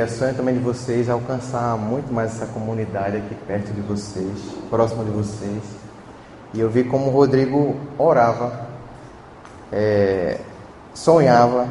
é 0.00 0.06
sonho 0.06 0.34
também 0.34 0.54
de 0.54 0.60
vocês 0.60 1.10
alcançar 1.10 1.76
muito 1.76 2.12
mais 2.12 2.34
essa 2.34 2.46
comunidade 2.46 3.18
aqui 3.18 3.34
perto 3.46 3.72
de 3.72 3.82
vocês, 3.82 4.32
próximo 4.70 5.04
de 5.04 5.10
vocês. 5.10 5.62
E 6.54 6.60
eu 6.60 6.70
vi 6.70 6.84
como 6.84 7.08
o 7.08 7.10
Rodrigo 7.10 7.76
orava, 7.98 8.66
é, 9.70 10.40
sonhava 10.94 11.68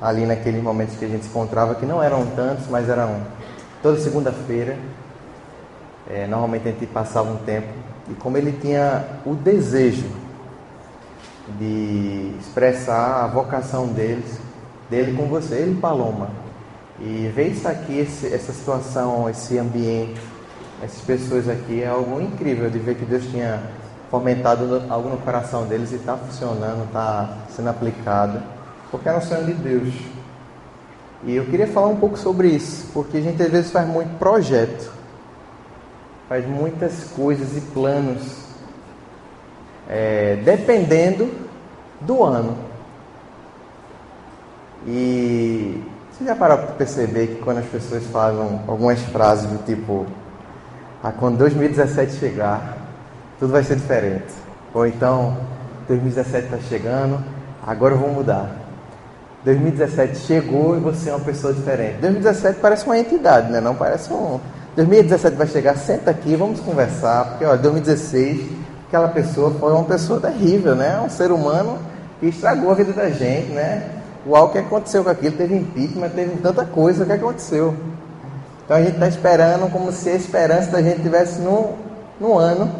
ali 0.00 0.26
naqueles 0.26 0.62
momentos 0.62 0.96
que 0.96 1.04
a 1.04 1.08
gente 1.08 1.24
se 1.24 1.30
encontrava, 1.30 1.74
que 1.74 1.84
não 1.84 2.00
eram 2.00 2.24
tantos, 2.36 2.68
mas 2.68 2.88
eram 2.88 3.20
toda 3.82 3.98
segunda-feira. 3.98 4.76
É, 6.08 6.26
normalmente 6.26 6.68
a 6.68 6.70
gente 6.70 6.86
passava 6.86 7.28
um 7.28 7.36
tempo. 7.38 7.68
E 8.08 8.14
como 8.14 8.38
ele 8.38 8.52
tinha 8.52 9.04
o 9.26 9.34
desejo 9.34 10.06
de 11.58 12.32
expressar 12.38 13.24
a 13.24 13.26
vocação 13.26 13.88
deles, 13.88 14.38
dele 14.88 15.16
com 15.16 15.26
você, 15.26 15.56
ele 15.56 15.80
Paloma. 15.80 16.47
E 17.00 17.30
ver 17.34 17.48
isso 17.48 17.68
aqui, 17.68 17.98
esse, 17.98 18.26
essa 18.26 18.52
situação, 18.52 19.28
esse 19.30 19.56
ambiente, 19.56 20.20
essas 20.82 21.00
pessoas 21.02 21.48
aqui, 21.48 21.82
é 21.82 21.88
algo 21.88 22.20
incrível 22.20 22.68
de 22.68 22.78
ver 22.78 22.96
que 22.96 23.04
Deus 23.04 23.24
tinha 23.26 23.62
fomentado 24.10 24.82
algo 24.88 25.08
no 25.08 25.18
coração 25.18 25.66
deles 25.66 25.92
e 25.92 25.96
está 25.96 26.16
funcionando, 26.16 26.84
está 26.84 27.36
sendo 27.50 27.68
aplicado, 27.68 28.42
porque 28.90 29.08
era 29.08 29.18
um 29.18 29.20
sonho 29.20 29.44
de 29.44 29.54
Deus. 29.54 29.94
E 31.24 31.34
eu 31.34 31.44
queria 31.46 31.66
falar 31.66 31.88
um 31.88 31.96
pouco 31.96 32.16
sobre 32.16 32.48
isso, 32.48 32.90
porque 32.92 33.18
a 33.18 33.20
gente 33.20 33.42
às 33.42 33.50
vezes 33.50 33.70
faz 33.70 33.86
muito 33.86 34.18
projeto, 34.18 34.90
faz 36.28 36.46
muitas 36.46 37.04
coisas 37.04 37.56
e 37.56 37.60
planos, 37.60 38.22
é, 39.88 40.36
dependendo 40.44 41.30
do 42.00 42.24
ano. 42.24 42.56
E 44.86 45.82
você 46.18 46.24
já 46.24 46.34
parou 46.34 46.58
para 46.58 46.72
perceber 46.72 47.28
que 47.28 47.34
quando 47.36 47.58
as 47.58 47.66
pessoas 47.66 48.02
falam 48.06 48.60
algumas 48.66 49.00
frases 49.00 49.46
do 49.46 49.64
tipo, 49.64 50.04
ah, 51.00 51.12
quando 51.12 51.38
2017 51.38 52.14
chegar, 52.14 52.76
tudo 53.38 53.52
vai 53.52 53.62
ser 53.62 53.76
diferente. 53.76 54.34
Ou 54.74 54.84
então, 54.84 55.36
2017 55.86 56.46
está 56.46 56.58
chegando, 56.58 57.22
agora 57.64 57.94
eu 57.94 57.98
vou 57.98 58.10
mudar. 58.10 58.50
2017 59.44 60.18
chegou 60.18 60.76
e 60.76 60.80
você 60.80 61.08
é 61.08 61.14
uma 61.14 61.24
pessoa 61.24 61.52
diferente. 61.52 61.98
2017 62.00 62.58
parece 62.60 62.84
uma 62.84 62.98
entidade, 62.98 63.52
né? 63.52 63.60
Não 63.60 63.76
parece 63.76 64.12
um. 64.12 64.40
2017 64.74 65.36
vai 65.36 65.46
chegar, 65.46 65.76
senta 65.76 66.10
aqui, 66.10 66.34
vamos 66.34 66.58
conversar, 66.58 67.26
porque 67.26 67.44
olha, 67.44 67.58
2016 67.58 68.44
aquela 68.88 69.06
pessoa 69.06 69.52
foi 69.52 69.72
uma 69.72 69.84
pessoa 69.84 70.20
terrível, 70.20 70.74
né? 70.74 71.00
Um 71.00 71.08
ser 71.08 71.30
humano 71.30 71.78
que 72.18 72.26
estragou 72.26 72.72
a 72.72 72.74
vida 72.74 72.92
da 72.92 73.08
gente, 73.08 73.52
né? 73.52 73.97
Uau, 74.28 74.44
o 74.44 74.48
que 74.50 74.58
aconteceu 74.58 75.02
com 75.02 75.08
aquilo? 75.08 75.34
Teve 75.38 75.56
impeachment, 75.56 76.10
teve 76.10 76.36
tanta 76.42 76.62
coisa, 76.66 77.02
o 77.02 77.06
que 77.06 77.12
aconteceu? 77.12 77.74
Então 78.62 78.76
a 78.76 78.82
gente 78.82 78.92
está 78.92 79.08
esperando 79.08 79.72
como 79.72 79.90
se 79.90 80.10
a 80.10 80.14
esperança 80.14 80.70
da 80.70 80.82
gente 80.82 81.00
tivesse 81.00 81.40
no, 81.40 81.72
no 82.20 82.36
ano. 82.36 82.70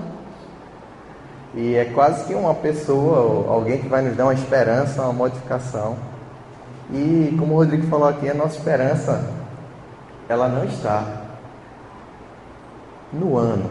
E 1.55 1.75
é 1.75 1.87
quase 1.87 2.27
que 2.27 2.35
uma 2.35 2.53
pessoa, 2.53 3.51
alguém 3.51 3.79
que 3.79 3.89
vai 3.89 4.03
nos 4.03 4.15
dar 4.15 4.25
uma 4.25 4.35
esperança, 4.35 5.01
uma 5.01 5.15
modificação. 5.15 5.97
E 6.93 7.35
como 7.39 7.55
o 7.55 7.57
Rodrigo 7.57 7.87
falou 7.87 8.09
aqui, 8.09 8.29
a 8.29 8.35
nossa 8.35 8.59
esperança, 8.59 9.25
ela 10.29 10.49
não 10.49 10.65
está 10.65 11.03
no 13.11 13.39
ano. 13.39 13.71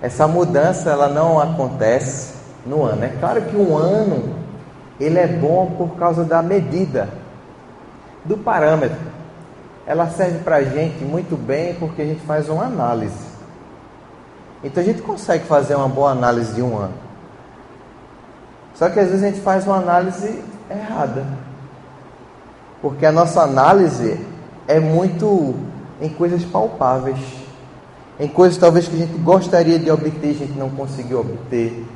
Essa 0.00 0.26
mudança, 0.26 0.88
ela 0.88 1.08
não 1.08 1.38
acontece 1.38 2.32
no 2.64 2.84
ano. 2.84 3.04
É 3.04 3.08
claro 3.20 3.42
que 3.42 3.54
um 3.54 3.76
ano 3.76 4.34
ele 4.98 5.18
é 5.18 5.26
bom 5.26 5.72
por 5.76 5.96
causa 5.96 6.24
da 6.24 6.42
medida, 6.42 7.08
do 8.24 8.36
parâmetro. 8.36 8.98
Ela 9.86 10.08
serve 10.10 10.38
para 10.38 10.56
a 10.56 10.64
gente 10.64 11.04
muito 11.04 11.36
bem 11.36 11.74
porque 11.74 12.02
a 12.02 12.04
gente 12.04 12.20
faz 12.22 12.48
uma 12.48 12.64
análise. 12.64 13.26
Então 14.64 14.82
a 14.82 14.86
gente 14.86 15.02
consegue 15.02 15.44
fazer 15.44 15.74
uma 15.76 15.88
boa 15.88 16.10
análise 16.10 16.54
de 16.54 16.62
um 16.62 16.76
ano. 16.76 16.94
Só 18.74 18.90
que 18.90 18.98
às 18.98 19.08
vezes 19.08 19.22
a 19.22 19.28
gente 19.28 19.40
faz 19.40 19.66
uma 19.66 19.76
análise 19.76 20.42
errada. 20.70 21.24
Porque 22.82 23.06
a 23.06 23.12
nossa 23.12 23.42
análise 23.42 24.20
é 24.66 24.80
muito 24.80 25.54
em 26.00 26.08
coisas 26.08 26.44
palpáveis. 26.44 27.18
Em 28.18 28.28
coisas 28.28 28.58
talvez 28.58 28.88
que 28.88 28.96
a 28.96 28.98
gente 28.98 29.16
gostaria 29.18 29.78
de 29.78 29.90
obter 29.90 30.30
a 30.30 30.34
gente 30.34 30.58
não 30.58 30.70
conseguiu 30.70 31.20
obter. 31.20 31.86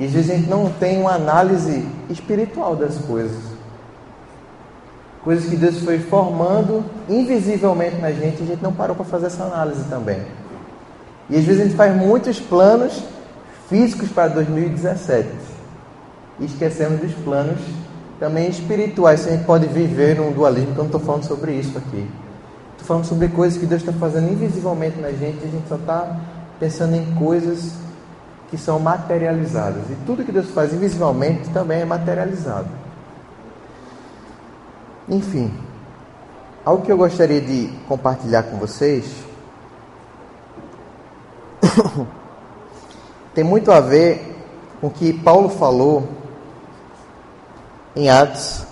E 0.00 0.06
às 0.06 0.12
vezes 0.12 0.30
a 0.30 0.34
gente 0.34 0.48
não 0.48 0.70
tem 0.70 0.98
uma 0.98 1.12
análise 1.12 1.86
espiritual 2.08 2.74
das 2.74 2.96
coisas. 2.96 3.38
Coisas 5.22 5.44
que 5.44 5.56
Deus 5.56 5.78
foi 5.80 5.98
formando 5.98 6.82
invisivelmente 7.06 7.96
na 7.96 8.10
gente 8.10 8.42
a 8.42 8.46
gente 8.46 8.62
não 8.62 8.72
parou 8.72 8.96
para 8.96 9.04
fazer 9.04 9.26
essa 9.26 9.44
análise 9.44 9.84
também. 9.90 10.22
E 11.28 11.36
às 11.36 11.44
vezes 11.44 11.60
a 11.60 11.64
gente 11.64 11.76
faz 11.76 11.94
muitos 11.94 12.40
planos 12.40 13.04
físicos 13.68 14.08
para 14.08 14.28
2017 14.28 15.28
e 16.40 16.46
esquecemos 16.46 16.98
dos 16.98 17.12
planos 17.12 17.60
também 18.18 18.48
espirituais. 18.48 19.26
A 19.26 19.32
gente 19.32 19.44
pode 19.44 19.66
viver 19.66 20.16
num 20.16 20.32
dualismo, 20.32 20.70
eu 20.70 20.76
não 20.76 20.86
estou 20.86 21.00
falando 21.00 21.24
sobre 21.24 21.52
isso 21.52 21.76
aqui. 21.76 22.08
Estou 22.72 22.86
falando 22.86 23.04
sobre 23.04 23.28
coisas 23.28 23.58
que 23.58 23.66
Deus 23.66 23.82
está 23.82 23.92
fazendo 23.92 24.32
invisivelmente 24.32 24.98
na 24.98 25.10
gente 25.10 25.44
e 25.44 25.48
a 25.48 25.50
gente 25.50 25.68
só 25.68 25.74
está 25.74 26.18
pensando 26.58 26.96
em 26.96 27.04
coisas 27.16 27.89
que 28.50 28.58
são 28.58 28.78
materializadas. 28.80 29.88
E 29.90 29.94
tudo 30.04 30.24
que 30.24 30.32
Deus 30.32 30.50
faz 30.50 30.74
invisivelmente 30.74 31.48
também 31.50 31.80
é 31.80 31.84
materializado. 31.84 32.68
Enfim, 35.08 35.52
algo 36.64 36.84
que 36.84 36.90
eu 36.90 36.96
gostaria 36.96 37.40
de 37.40 37.72
compartilhar 37.88 38.42
com 38.44 38.56
vocês 38.58 39.04
tem 43.34 43.44
muito 43.44 43.70
a 43.70 43.80
ver 43.80 44.36
com 44.80 44.88
o 44.88 44.90
que 44.90 45.12
Paulo 45.12 45.48
falou 45.48 46.08
em 47.94 48.08
Atos, 48.08 48.64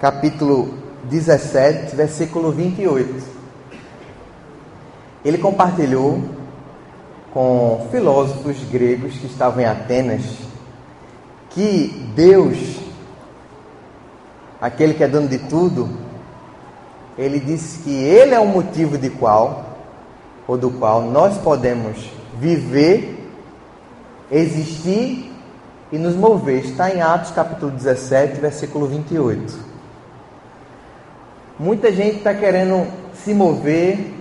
capítulo 0.00 0.74
17, 1.04 1.96
versículo 1.96 2.52
28. 2.52 3.24
Ele 5.24 5.38
compartilhou 5.38 6.22
com 7.34 7.88
filósofos 7.90 8.56
gregos 8.70 9.16
que 9.16 9.26
estavam 9.26 9.60
em 9.60 9.66
Atenas 9.66 10.22
que 11.50 11.88
Deus, 12.14 12.80
aquele 14.60 14.94
que 14.94 15.04
é 15.04 15.08
dono 15.08 15.28
de 15.28 15.38
tudo, 15.38 15.88
ele 17.18 17.38
disse 17.38 17.82
que 17.82 17.92
ele 17.92 18.34
é 18.34 18.40
o 18.40 18.46
motivo 18.46 18.96
de 18.96 19.10
qual 19.10 19.64
ou 20.46 20.56
do 20.56 20.70
qual 20.70 21.02
nós 21.02 21.38
podemos 21.38 22.10
viver, 22.38 23.30
existir 24.30 25.32
e 25.92 25.98
nos 25.98 26.16
mover. 26.16 26.64
Está 26.64 26.90
em 26.90 27.00
Atos 27.00 27.30
capítulo 27.30 27.70
17, 27.70 28.40
versículo 28.40 28.86
28. 28.86 29.58
Muita 31.58 31.92
gente 31.92 32.18
está 32.18 32.34
querendo 32.34 32.86
se 33.14 33.32
mover, 33.32 34.12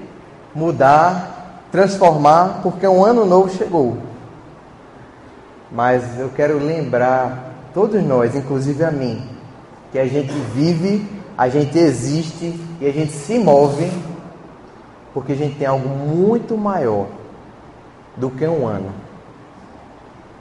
mudar, 0.53 1.32
transformar, 1.73 2.59
porque 2.61 2.87
um 2.87 3.03
ano 3.03 3.25
novo 3.25 3.49
chegou. 3.49 3.97
Mas 5.71 6.19
eu 6.19 6.29
quero 6.29 6.59
lembrar 6.59 7.51
todos 7.73 8.01
nós, 8.03 8.35
inclusive 8.35 8.83
a 8.83 8.91
mim, 8.91 9.27
que 9.91 9.97
a 9.97 10.05
gente 10.05 10.31
vive, 10.53 11.03
a 11.35 11.49
gente 11.49 11.75
existe 11.79 12.53
e 12.79 12.85
a 12.85 12.91
gente 12.91 13.11
se 13.11 13.39
move 13.39 13.91
porque 15.15 15.31
a 15.31 15.35
gente 15.35 15.55
tem 15.55 15.65
algo 15.65 15.89
muito 15.89 16.55
maior 16.55 17.07
do 18.15 18.29
que 18.29 18.45
um 18.47 18.67
ano. 18.67 18.91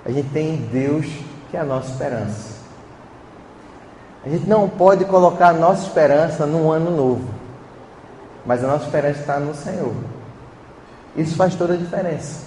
A 0.05 0.11
gente 0.11 0.28
tem 0.35 0.56
Deus 0.70 1.06
que 1.50 1.56
é 1.56 1.61
a 1.61 1.64
nossa 1.64 1.93
esperança. 1.93 2.61
A 4.23 4.28
gente 4.28 4.46
não 4.46 4.69
pode 4.69 5.06
colocar 5.06 5.49
a 5.49 5.52
nossa 5.55 5.87
esperança 5.87 6.44
num 6.44 6.70
ano 6.70 6.90
novo, 6.90 7.25
mas 8.44 8.62
a 8.62 8.67
nossa 8.67 8.85
esperança 8.85 9.20
está 9.20 9.40
no 9.40 9.55
Senhor. 9.55 9.94
Isso 11.17 11.37
faz 11.37 11.55
toda 11.55 11.75
a 11.75 11.76
diferença. 11.76 12.41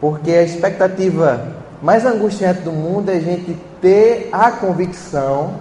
Porque 0.00 0.30
a 0.32 0.42
expectativa 0.42 1.54
mais 1.80 2.04
angustiante 2.04 2.60
do 2.62 2.72
mundo 2.72 3.10
é 3.10 3.16
a 3.16 3.20
gente 3.20 3.56
ter 3.80 4.28
a 4.32 4.50
convicção 4.52 5.54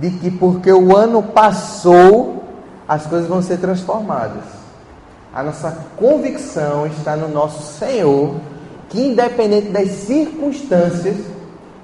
de 0.00 0.10
que 0.10 0.30
porque 0.30 0.72
o 0.72 0.96
ano 0.96 1.22
passou, 1.22 2.42
as 2.88 3.06
coisas 3.06 3.28
vão 3.28 3.40
ser 3.40 3.58
transformadas. 3.58 4.44
A 5.32 5.42
nossa 5.42 5.76
convicção 5.96 6.86
está 6.86 7.16
no 7.16 7.28
nosso 7.28 7.78
Senhor, 7.78 8.36
que 8.88 9.00
independente 9.00 9.68
das 9.68 9.90
circunstâncias, 9.90 11.16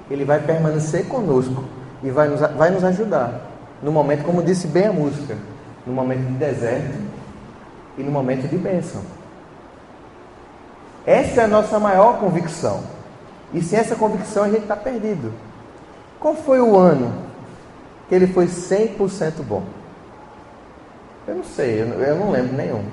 Ele 0.09 0.25
vai 0.25 0.39
permanecer 0.39 1.05
conosco 1.07 1.63
e 2.03 2.09
vai 2.09 2.27
nos, 2.27 2.39
vai 2.39 2.69
nos 2.69 2.83
ajudar. 2.83 3.49
No 3.81 3.91
momento, 3.91 4.23
como 4.23 4.43
disse 4.43 4.67
bem 4.67 4.87
a 4.87 4.93
música, 4.93 5.35
no 5.85 5.93
momento 5.93 6.25
de 6.27 6.33
deserto, 6.33 7.10
e 7.97 8.03
no 8.03 8.11
momento 8.11 8.47
de 8.47 8.57
bênção. 8.57 9.01
Essa 11.05 11.41
é 11.41 11.43
a 11.45 11.47
nossa 11.47 11.79
maior 11.79 12.19
convicção. 12.19 12.83
E 13.53 13.61
sem 13.61 13.79
essa 13.79 13.95
convicção 13.95 14.43
a 14.43 14.49
gente 14.49 14.63
está 14.63 14.75
perdido. 14.75 15.33
Qual 16.19 16.35
foi 16.35 16.61
o 16.61 16.77
ano 16.77 17.13
que 18.07 18.15
ele 18.15 18.27
foi 18.27 18.45
100% 18.45 19.41
bom? 19.43 19.63
Eu 21.27 21.35
não 21.35 21.43
sei, 21.43 21.81
eu 21.81 22.15
não 22.15 22.31
lembro 22.31 22.55
nenhum. 22.55 22.83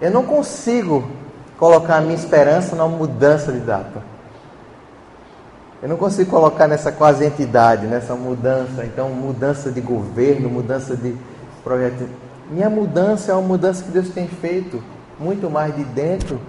Eu 0.00 0.10
não 0.10 0.24
consigo 0.24 1.04
colocar 1.58 1.96
a 1.96 2.00
minha 2.00 2.14
esperança 2.14 2.74
na 2.74 2.86
mudança 2.86 3.52
de 3.52 3.60
data. 3.60 4.02
Eu 5.82 5.88
não 5.88 5.96
consigo 5.96 6.30
colocar 6.30 6.66
nessa 6.66 6.90
quase 6.90 7.24
entidade, 7.24 7.86
nessa 7.86 8.14
mudança, 8.14 8.84
então 8.84 9.10
mudança 9.10 9.70
de 9.70 9.80
governo, 9.82 10.48
mudança 10.48 10.96
de 10.96 11.14
projeto. 11.62 12.08
Minha 12.50 12.68
mudança 12.68 13.32
é 13.32 13.34
uma 13.34 13.48
mudança 13.48 13.82
que 13.82 13.90
Deus 13.90 14.10
tem 14.10 14.28
feito 14.28 14.82
muito 15.18 15.48
mais 15.48 15.74
de 15.74 15.84
dentro 15.84 16.40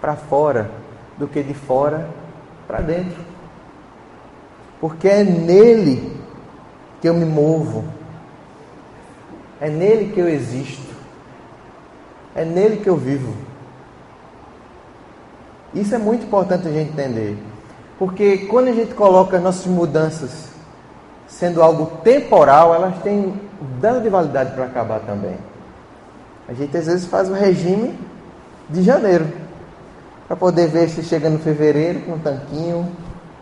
para 0.00 0.16
fora 0.16 0.70
do 1.18 1.28
que 1.28 1.42
de 1.42 1.54
fora 1.54 2.08
para 2.66 2.80
dentro. 2.80 3.20
Porque 4.80 5.06
é 5.08 5.22
nele 5.22 6.20
que 7.00 7.08
eu 7.08 7.14
me 7.14 7.24
movo. 7.24 7.84
É 9.60 9.68
nele 9.68 10.12
que 10.12 10.20
eu 10.20 10.28
existo. 10.28 10.92
É 12.34 12.44
nele 12.44 12.78
que 12.78 12.88
eu 12.88 12.96
vivo. 12.96 13.34
Isso 15.74 15.94
é 15.94 15.98
muito 15.98 16.24
importante 16.24 16.66
a 16.66 16.72
gente 16.72 16.90
entender. 16.90 17.36
Porque 17.98 18.38
quando 18.46 18.68
a 18.68 18.72
gente 18.72 18.94
coloca 18.94 19.38
nossas 19.38 19.66
mudanças 19.66 20.48
sendo 21.26 21.62
algo 21.62 21.86
temporal, 22.02 22.74
elas 22.74 23.00
têm 23.02 23.34
dano 23.80 24.00
de 24.00 24.08
validade 24.08 24.52
para 24.52 24.64
acabar 24.64 25.00
também. 25.00 25.36
A 26.48 26.52
gente 26.52 26.76
às 26.76 26.86
vezes 26.86 27.06
faz 27.06 27.28
o 27.28 27.32
regime 27.32 27.98
de 28.68 28.82
janeiro 28.82 29.26
para 30.26 30.36
poder 30.36 30.68
ver 30.68 30.88
se 30.88 31.02
chega 31.02 31.28
no 31.28 31.38
fevereiro 31.38 32.00
com 32.00 32.12
um 32.12 32.18
tanquinho, 32.18 32.88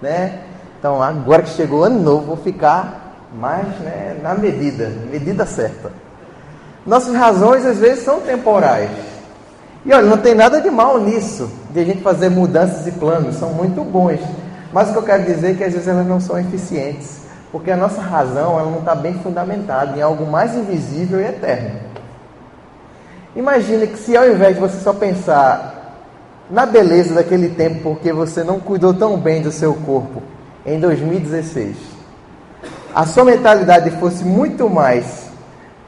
né? 0.01 0.41
Então 0.79 1.03
agora 1.03 1.43
que 1.43 1.51
chegou 1.51 1.81
o 1.81 1.85
ano 1.85 2.01
novo, 2.01 2.27
vou 2.27 2.37
ficar 2.37 3.29
mais 3.35 3.67
né, 3.81 4.17
na 4.23 4.35
medida, 4.35 4.89
medida 5.11 5.47
certa. 5.47 5.93
Nossas 6.87 7.15
razões 7.15 7.65
às 7.65 7.79
vezes 7.79 8.05
são 8.05 8.21
temporais. 8.21 8.91
E 9.85 9.93
olha, 9.93 10.07
não 10.07 10.19
tem 10.19 10.35
nada 10.35 10.61
de 10.61 10.71
mal 10.71 11.01
nisso, 11.01 11.51
de 11.71 11.81
a 11.81 11.85
gente 11.85 12.03
fazer 12.03 12.29
mudanças 12.29 12.87
e 12.87 12.93
planos, 12.93 13.37
são 13.37 13.51
muito 13.51 13.83
bons. 13.83 14.21
Mas 14.73 14.89
o 14.89 14.93
que 14.93 14.99
eu 14.99 15.03
quero 15.03 15.25
dizer 15.25 15.53
é 15.53 15.55
que 15.55 15.65
às 15.65 15.73
vezes 15.73 15.89
elas 15.89 16.07
não 16.07 16.21
são 16.21 16.39
eficientes, 16.39 17.23
porque 17.51 17.71
a 17.71 17.77
nossa 17.77 18.01
razão 18.01 18.59
ela 18.59 18.71
não 18.71 18.79
está 18.79 18.95
bem 18.95 19.15
fundamentada 19.15 19.97
em 19.97 20.03
algo 20.03 20.27
mais 20.27 20.55
invisível 20.55 21.21
e 21.21 21.25
eterno. 21.25 21.81
Imagine 23.35 23.87
que 23.87 23.99
se 23.99 24.17
ao 24.17 24.29
invés 24.29 24.55
de 24.55 24.61
você 24.61 24.79
só 24.81 24.93
pensar 24.93 25.97
na 26.51 26.67
beleza 26.67 27.15
daquele 27.15 27.51
tempo, 27.51 27.81
porque 27.83 28.13
você 28.13 28.43
não 28.43 28.59
cuidou 28.59 28.93
tão 28.93 29.17
bem 29.17 29.41
do 29.41 29.53
seu 29.53 29.75
corpo 29.75 30.23
em 30.67 30.81
2016, 30.81 31.77
a 32.95 33.07
sua 33.07 33.25
mentalidade 33.25 33.91
fosse 33.93 34.25
muito 34.25 34.69
mais, 34.69 35.31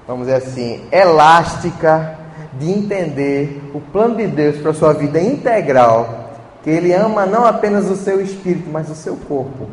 vamos 0.06 0.26
dizer 0.26 0.38
assim, 0.38 0.84
elástica, 0.92 2.16
de 2.58 2.70
entender 2.70 3.70
o 3.74 3.80
plano 3.80 4.16
de 4.16 4.26
Deus 4.26 4.58
para 4.58 4.70
a 4.70 4.74
sua 4.74 4.92
vida 4.92 5.20
integral 5.20 6.22
que 6.62 6.70
ele 6.70 6.92
ama 6.92 7.26
não 7.26 7.44
apenas 7.44 7.90
o 7.90 7.96
seu 7.96 8.20
espírito, 8.20 8.70
mas 8.70 8.88
o 8.88 8.94
seu 8.94 9.16
corpo. 9.16 9.68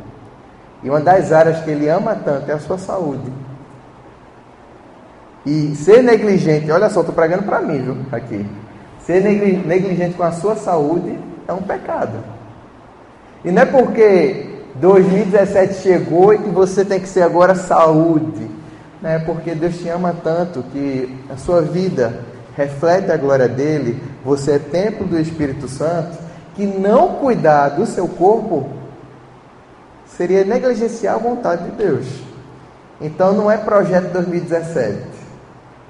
E 0.84 0.90
uma 0.90 1.00
das 1.00 1.32
áreas 1.32 1.64
que 1.64 1.70
ele 1.70 1.90
ama 1.90 2.16
tanto 2.16 2.50
é 2.50 2.54
a 2.54 2.60
sua 2.60 2.78
saúde. 2.78 3.32
E 5.46 5.76
ser 5.76 6.04
negligente, 6.04 6.72
olha 6.72 6.90
só, 6.90 7.02
estou 7.02 7.16
pregando 7.16 7.44
para 7.44 7.62
mim, 7.62 7.80
viu? 7.82 7.98
Aqui. 8.12 8.46
Ser 9.00 9.22
negligente 9.22 10.16
com 10.16 10.24
a 10.24 10.32
sua 10.32 10.56
saúde 10.56 11.18
é 11.48 11.54
um 11.54 11.62
pecado. 11.62 12.18
E 13.44 13.52
não 13.52 13.62
é 13.62 13.66
porque 13.66 14.60
2017 14.76 15.76
chegou 15.76 16.34
e 16.34 16.38
que 16.38 16.50
você 16.50 16.86
tem 16.86 17.00
que 17.00 17.08
ser 17.08 17.24
agora 17.24 17.56
saúde. 17.56 18.48
Não 19.02 19.10
é 19.10 19.20
porque 19.20 19.56
Deus 19.56 19.78
te 19.78 19.90
ama 19.90 20.14
tanto 20.24 20.64
que 20.72 21.18
a 21.30 21.38
sua 21.38 21.62
vida 21.62 22.20
reflete 22.56 23.12
a 23.12 23.18
glória 23.18 23.48
dele, 23.48 24.02
você 24.24 24.54
é 24.54 24.60
templo 24.60 25.08
do 25.08 25.18
Espírito 25.18 25.68
Santo 25.70 26.18
que 26.56 26.66
não 26.66 27.16
cuidar 27.16 27.70
do 27.70 27.86
seu 27.86 28.06
corpo 28.06 28.70
seria 30.16 30.44
negligenciar 30.44 31.16
a 31.16 31.20
vontade 31.20 31.66
de 31.66 31.72
Deus. 31.72 32.06
Então 33.02 33.34
não 33.34 33.50
é 33.50 33.58
projeto 33.58 34.12
2017, 34.12 35.04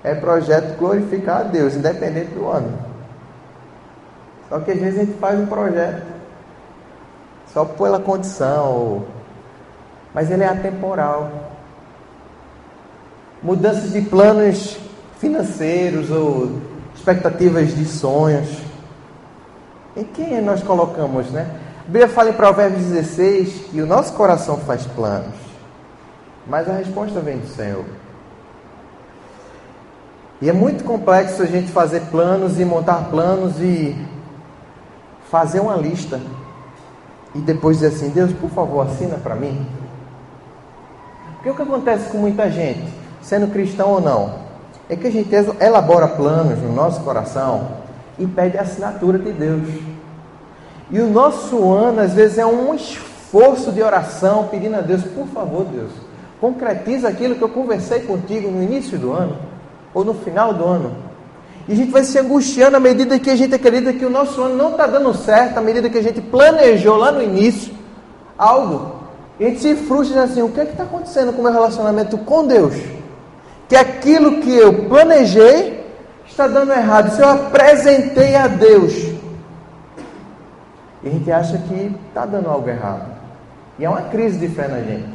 é 0.04 0.14
projeto 0.14 0.78
glorificar 0.78 1.42
a 1.42 1.44
Deus, 1.44 1.76
independente 1.76 2.34
do 2.34 2.48
ano. 2.48 2.78
Só 4.48 4.60
que 4.60 4.72
às 4.72 4.80
vezes 4.80 5.00
a 5.00 5.06
gente 5.06 5.18
faz 5.18 5.40
um 5.40 5.46
projeto 5.46 6.06
só 7.54 7.66
pela 7.66 8.00
condição, 8.00 9.06
mas 10.14 10.30
ele 10.30 10.44
é 10.44 10.48
atemporal. 10.48 11.32
Mudanças 13.42 13.94
de 13.94 14.02
planos 14.02 14.78
financeiros 15.18 16.12
ou 16.12 16.62
expectativas 16.96 17.76
de 17.76 17.86
sonhos 17.86 18.62
em 19.96 20.04
quem 20.04 20.42
nós 20.42 20.62
colocamos, 20.64 21.30
né? 21.32 21.59
A 21.90 21.92
Bíblia 21.92 22.08
fala 22.08 22.30
em 22.30 22.34
Provérbios 22.34 22.86
16 22.86 23.72
que 23.72 23.82
o 23.82 23.88
nosso 23.88 24.14
coração 24.14 24.58
faz 24.58 24.86
planos, 24.86 25.34
mas 26.46 26.70
a 26.70 26.74
resposta 26.74 27.20
vem 27.20 27.40
do 27.40 27.48
Senhor. 27.48 27.84
E 30.40 30.48
é 30.48 30.54
muito 30.54 30.84
complexo 30.84 31.42
a 31.42 31.48
gente 31.48 31.72
fazer 31.72 32.02
planos 32.12 32.60
e 32.60 32.64
montar 32.64 33.10
planos 33.10 33.60
e 33.60 33.98
fazer 35.32 35.62
uma 35.62 35.76
lista 35.78 36.22
e 37.34 37.40
depois 37.40 37.80
dizer 37.80 37.96
assim: 37.96 38.10
Deus, 38.10 38.32
por 38.34 38.52
favor, 38.52 38.86
assina 38.86 39.16
para 39.16 39.34
mim. 39.34 39.66
Porque 41.38 41.50
o 41.50 41.56
que 41.56 41.64
acontece 41.64 42.12
com 42.12 42.20
muita 42.20 42.52
gente, 42.52 42.86
sendo 43.20 43.52
cristão 43.52 43.90
ou 43.90 44.00
não, 44.00 44.36
é 44.88 44.96
que 44.96 45.08
a 45.08 45.12
gente 45.12 45.32
elabora 45.60 46.08
planos 46.08 46.60
no 46.60 46.72
nosso 46.72 47.02
coração 47.02 47.68
e 48.20 48.28
pede 48.28 48.60
a 48.60 48.62
assinatura 48.62 49.18
de 49.18 49.34
Deus. 49.34 49.89
E 50.92 51.00
o 51.00 51.08
nosso 51.08 51.72
ano, 51.72 52.02
às 52.02 52.14
vezes, 52.14 52.38
é 52.38 52.46
um 52.46 52.74
esforço 52.74 53.72
de 53.72 53.82
oração, 53.82 54.48
pedindo 54.50 54.76
a 54.76 54.82
Deus, 54.82 55.04
por 55.04 55.28
favor, 55.28 55.66
Deus, 55.66 55.92
concretiza 56.42 57.08
aquilo 57.08 57.36
que 57.36 57.42
eu 57.42 57.50
conversei 57.50 58.02
contigo 58.02 58.50
no 58.50 58.64
início 58.64 58.98
do 58.98 59.12
ano, 59.12 59.38
ou 59.94 60.04
no 60.04 60.14
final 60.14 60.54
do 60.54 60.66
ano. 60.66 60.96
E 61.68 61.74
a 61.74 61.76
gente 61.76 61.92
vai 61.92 62.04
se 62.04 62.18
angustiando 62.18 62.78
à 62.78 62.80
medida 62.80 63.20
que 63.20 63.30
a 63.30 63.36
gente 63.36 63.54
acredita 63.54 63.94
que 63.94 64.04
o 64.04 64.10
nosso 64.10 64.42
ano 64.42 64.56
não 64.56 64.72
está 64.72 64.88
dando 64.88 65.14
certo, 65.14 65.60
à 65.60 65.62
medida 65.62 65.90
que 65.90 66.00
a 66.00 66.02
gente 66.02 66.20
planejou 66.20 66.98
lá 66.98 67.12
no 67.12 67.22
início 67.22 67.72
algo. 68.36 68.96
E 69.40 69.46
a 69.46 69.50
gente 69.50 69.62
se 69.62 69.76
frustra 69.76 70.24
assim: 70.24 70.42
o 70.42 70.50
que 70.50 70.62
é 70.62 70.66
que 70.66 70.72
está 70.72 70.84
acontecendo 70.84 71.32
com 71.32 71.42
o 71.42 71.44
meu 71.44 71.54
relacionamento 71.54 72.18
com 72.18 72.48
Deus? 72.48 72.74
Que 73.68 73.76
aquilo 73.76 74.42
que 74.42 74.56
eu 74.56 74.86
planejei 74.86 75.86
está 76.28 76.48
dando 76.48 76.72
errado. 76.72 77.16
Se 77.16 77.22
eu 77.22 77.30
apresentei 77.30 78.36
a 78.36 78.48
Deus 78.48 79.09
e 81.04 81.08
a 81.08 81.12
gente 81.12 81.32
acha 81.32 81.58
que 81.58 81.96
está 82.08 82.26
dando 82.26 82.50
algo 82.50 82.70
errado. 82.70 83.06
E 83.78 83.86
é 83.86 83.90
uma 83.90 84.04
crise 84.04 84.38
de 84.38 84.54
fé 84.54 84.68
na 84.68 84.82
gente. 84.82 85.10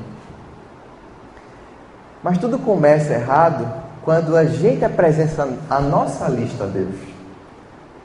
Mas 2.23 2.39
tudo 2.39 2.59
começa 2.59 3.13
errado 3.13 3.71
quando 4.03 4.37
a 4.37 4.45
gente 4.45 4.85
apresenta 4.85 5.49
a 5.69 5.81
nossa 5.81 6.27
lista 6.29 6.65
a 6.65 6.67
Deus. 6.67 6.95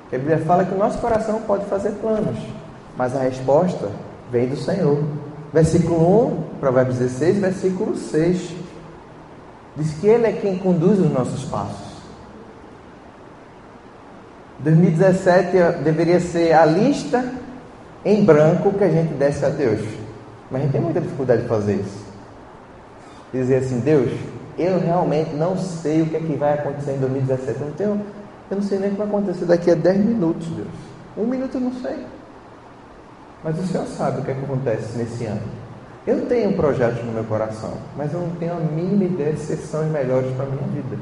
A 0.07 0.17
Bíblia 0.17 0.39
fala 0.39 0.65
que 0.65 0.74
o 0.74 0.77
nosso 0.77 0.98
coração 0.98 1.41
pode 1.41 1.65
fazer 1.65 1.91
planos, 1.91 2.38
mas 2.98 3.15
a 3.15 3.19
resposta 3.19 3.89
vem 4.31 4.48
do 4.48 4.57
Senhor. 4.57 5.03
Versículo 5.53 6.27
1, 6.27 6.59
Provérbios 6.59 6.98
16, 6.98 7.38
versículo 7.38 7.95
6. 7.95 8.55
Diz 9.77 9.93
que 9.93 10.07
Ele 10.07 10.27
é 10.27 10.33
quem 10.33 10.57
conduz 10.57 11.00
os 11.00 11.12
nossos 11.12 11.45
passos. 11.45 11.89
2017 14.59 15.83
deveria 15.83 16.19
ser 16.19 16.53
a 16.53 16.65
lista 16.65 17.24
em 18.05 18.23
branco 18.23 18.73
que 18.73 18.83
a 18.83 18.89
gente 18.89 19.13
desse 19.13 19.45
a 19.45 19.49
Deus. 19.49 19.81
Mas 20.49 20.61
a 20.61 20.63
gente 20.63 20.71
tem 20.71 20.81
muita 20.81 21.01
dificuldade 21.01 21.43
de 21.43 21.47
fazer 21.47 21.75
isso. 21.75 22.05
Dizer 23.33 23.57
assim, 23.57 23.79
Deus, 23.79 24.11
eu 24.57 24.79
realmente 24.79 25.35
não 25.35 25.57
sei 25.57 26.01
o 26.01 26.07
que 26.07 26.15
é 26.15 26.19
que 26.19 26.35
vai 26.35 26.53
acontecer 26.53 26.93
em 26.93 26.99
2017. 26.99 27.59
Eu 27.59 27.65
não, 27.65 27.73
tenho, 27.73 28.01
eu 28.49 28.57
não 28.57 28.63
sei 28.63 28.79
nem 28.79 28.89
o 28.89 28.91
que 28.91 28.97
vai 28.97 29.07
acontecer 29.07 29.45
daqui 29.45 29.71
a 29.71 29.75
10 29.75 29.97
minutos, 29.97 30.47
Deus. 30.47 30.67
Um 31.17 31.25
minuto 31.25 31.55
eu 31.55 31.61
não 31.61 31.73
sei. 31.73 32.05
Mas 33.43 33.59
o 33.59 33.67
Senhor 33.67 33.85
sabe 33.85 34.21
o 34.21 34.23
que, 34.23 34.31
é 34.31 34.33
que 34.33 34.43
acontece 34.43 34.97
nesse 34.97 35.25
ano. 35.25 35.41
Eu 36.07 36.25
tenho 36.25 36.53
projetos 36.53 37.03
no 37.05 37.11
meu 37.11 37.23
coração, 37.23 37.73
mas 37.95 38.11
eu 38.13 38.19
não 38.19 38.29
tenho 38.31 38.53
a 38.53 38.59
mínima 38.59 39.03
ideia 39.03 39.35
se 39.37 39.55
são 39.57 39.85
os 39.85 39.91
melhores 39.91 40.31
para 40.35 40.45
a 40.45 40.49
minha 40.49 40.67
vida 40.67 40.97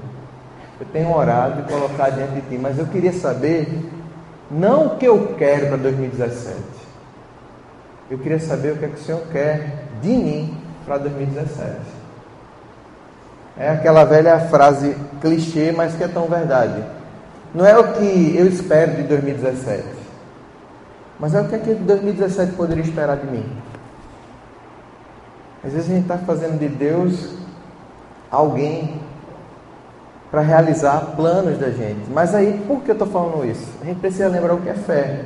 eu 0.79 0.85
tenho 0.93 1.11
orado 1.11 1.61
e 1.61 1.71
colocado 1.71 2.15
diante 2.15 2.33
de 2.33 2.41
ti, 2.41 2.57
mas 2.57 2.77
eu 2.77 2.85
queria 2.85 3.11
saber 3.11 3.67
não 4.49 4.87
o 4.87 4.97
que 4.97 5.05
eu 5.05 5.35
quero 5.37 5.67
para 5.67 5.77
2017. 5.77 6.55
Eu 8.09 8.17
queria 8.17 8.39
saber 8.39 8.73
o 8.73 8.77
que, 8.77 8.85
é 8.85 8.87
que 8.87 8.95
o 8.95 9.03
Senhor 9.03 9.21
quer 9.31 9.83
de 10.01 10.09
mim 10.09 10.57
para 10.85 10.97
2017. 10.97 11.75
É 13.57 13.69
aquela 13.69 14.05
velha 14.05 14.39
frase 14.39 14.95
clichê, 15.19 15.71
mas 15.71 15.95
que 15.95 16.03
é 16.03 16.07
tão 16.07 16.27
verdade. 16.27 16.83
Não 17.53 17.65
é 17.65 17.77
o 17.77 17.93
que 17.93 18.35
eu 18.37 18.47
espero 18.47 18.95
de 18.95 19.03
2017, 19.03 19.83
mas 21.19 21.33
é 21.33 21.41
o 21.41 21.47
que, 21.47 21.55
é 21.55 21.59
que 21.59 21.73
2017 21.73 22.53
poderia 22.53 22.83
esperar 22.83 23.17
de 23.17 23.27
mim. 23.27 23.45
Às 25.65 25.73
vezes 25.73 25.89
a 25.89 25.93
gente 25.93 26.03
está 26.03 26.17
fazendo 26.19 26.59
de 26.59 26.67
Deus 26.67 27.35
alguém 28.29 29.01
para 30.29 30.41
realizar 30.41 31.13
planos 31.15 31.57
da 31.57 31.71
gente. 31.71 32.09
Mas 32.11 32.35
aí, 32.35 32.63
por 32.67 32.81
que 32.83 32.91
eu 32.91 32.93
estou 32.93 33.07
falando 33.07 33.45
isso? 33.45 33.67
A 33.81 33.85
gente 33.85 33.99
precisa 33.99 34.27
lembrar 34.27 34.53
o 34.53 34.61
que 34.61 34.69
é 34.69 34.73
fé. 34.73 35.25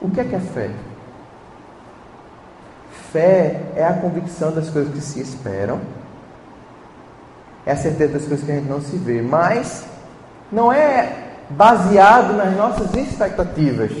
O 0.00 0.10
que 0.10 0.20
é 0.20 0.24
que 0.24 0.34
é 0.36 0.40
fé? 0.40 0.70
Fé 3.14 3.60
é 3.76 3.84
a 3.84 3.92
convicção 3.92 4.50
das 4.50 4.68
coisas 4.68 4.92
que 4.92 5.00
se 5.00 5.20
esperam, 5.20 5.80
é 7.64 7.70
a 7.70 7.76
certeza 7.76 8.14
das 8.14 8.24
coisas 8.26 8.44
que 8.44 8.50
a 8.50 8.56
gente 8.56 8.68
não 8.68 8.80
se 8.80 8.96
vê, 8.96 9.22
mas 9.22 9.84
não 10.50 10.72
é 10.72 11.12
baseado 11.48 12.36
nas 12.36 12.56
nossas 12.56 12.92
expectativas, 12.92 13.92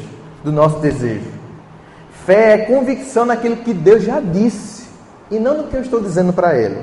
do 0.42 0.50
nosso 0.50 0.80
desejo. 0.80 1.30
Fé 2.26 2.54
é 2.54 2.58
convicção 2.66 3.24
naquilo 3.24 3.58
que 3.58 3.72
Deus 3.72 4.02
já 4.02 4.18
disse 4.18 4.88
e 5.30 5.38
não 5.38 5.58
no 5.58 5.68
que 5.68 5.76
eu 5.76 5.82
estou 5.82 6.00
dizendo 6.00 6.32
para 6.32 6.58
Ele. 6.58 6.82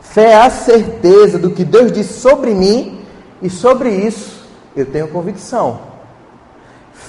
Fé 0.00 0.30
é 0.30 0.42
a 0.42 0.50
certeza 0.50 1.36
do 1.36 1.50
que 1.50 1.64
Deus 1.64 1.90
disse 1.90 2.12
sobre 2.20 2.54
mim 2.54 3.04
e 3.42 3.50
sobre 3.50 3.90
isso 3.90 4.48
eu 4.76 4.86
tenho 4.86 5.08
convicção. 5.08 5.89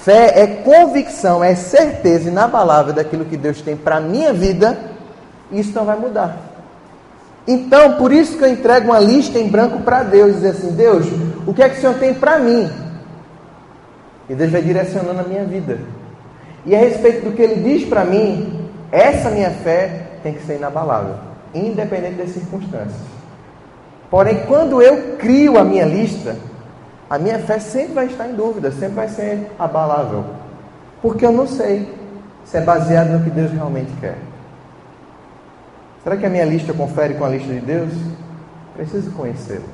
Fé 0.02 0.40
é 0.40 0.46
convicção, 0.46 1.42
é 1.42 1.54
certeza 1.54 2.28
inabalável 2.28 2.92
daquilo 2.92 3.24
que 3.24 3.36
Deus 3.36 3.60
tem 3.60 3.76
para 3.76 3.96
a 3.96 4.00
minha 4.00 4.32
vida 4.32 4.92
isso 5.52 5.72
não 5.74 5.84
vai 5.84 5.96
mudar. 5.96 6.36
Então, 7.46 7.96
por 7.96 8.12
isso 8.12 8.38
que 8.38 8.44
eu 8.44 8.48
entrego 8.48 8.86
uma 8.90 9.00
lista 9.00 9.38
em 9.38 9.48
branco 9.48 9.80
para 9.80 10.02
Deus, 10.02 10.36
dizer 10.36 10.50
assim: 10.50 10.72
Deus, 10.72 11.06
o 11.46 11.52
que 11.52 11.62
é 11.62 11.68
que 11.68 11.76
o 11.76 11.80
Senhor 11.80 11.96
tem 11.96 12.14
para 12.14 12.38
mim? 12.38 12.70
E 14.28 14.34
Deus 14.34 14.50
vai 14.50 14.62
direcionando 14.62 15.20
a 15.20 15.24
minha 15.24 15.44
vida. 15.44 15.78
E 16.64 16.74
a 16.74 16.78
respeito 16.78 17.24
do 17.24 17.32
que 17.32 17.42
Ele 17.42 17.62
diz 17.62 17.86
para 17.88 18.04
mim, 18.04 18.70
essa 18.90 19.28
minha 19.30 19.50
fé 19.50 20.06
tem 20.22 20.32
que 20.32 20.44
ser 20.46 20.56
inabalável 20.56 21.32
independente 21.54 22.14
das 22.14 22.30
circunstâncias. 22.30 22.96
Porém, 24.10 24.40
quando 24.46 24.80
eu 24.80 25.16
crio 25.18 25.58
a 25.58 25.64
minha 25.64 25.84
lista, 25.84 26.34
a 27.12 27.18
minha 27.18 27.38
fé 27.40 27.58
sempre 27.58 27.92
vai 27.92 28.06
estar 28.06 28.26
em 28.26 28.32
dúvida, 28.34 28.70
sempre 28.70 28.94
vai 28.94 29.06
ser 29.06 29.50
abalável. 29.58 30.24
Porque 31.02 31.26
eu 31.26 31.30
não 31.30 31.46
sei 31.46 31.94
se 32.42 32.56
é 32.56 32.62
baseado 32.62 33.10
no 33.10 33.22
que 33.22 33.28
Deus 33.28 33.52
realmente 33.52 33.92
quer. 34.00 34.16
Será 36.02 36.16
que 36.16 36.24
a 36.24 36.30
minha 36.30 36.46
lista 36.46 36.72
confere 36.72 37.12
com 37.12 37.26
a 37.26 37.28
lista 37.28 37.52
de 37.52 37.60
Deus? 37.60 37.92
Preciso 38.74 39.10
conhecê-lo. 39.10 39.66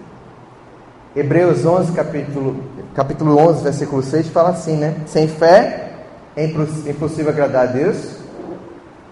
Hebreus 1.14 1.64
11, 1.64 1.92
capítulo, 1.92 2.56
capítulo 2.92 3.38
11, 3.38 3.62
versículo 3.62 4.02
6, 4.02 4.30
fala 4.30 4.48
assim, 4.48 4.74
né? 4.74 4.96
Sem 5.06 5.28
fé 5.28 5.92
é 6.34 6.44
impossível 6.44 7.30
agradar 7.30 7.68
a 7.68 7.70
Deus, 7.70 8.16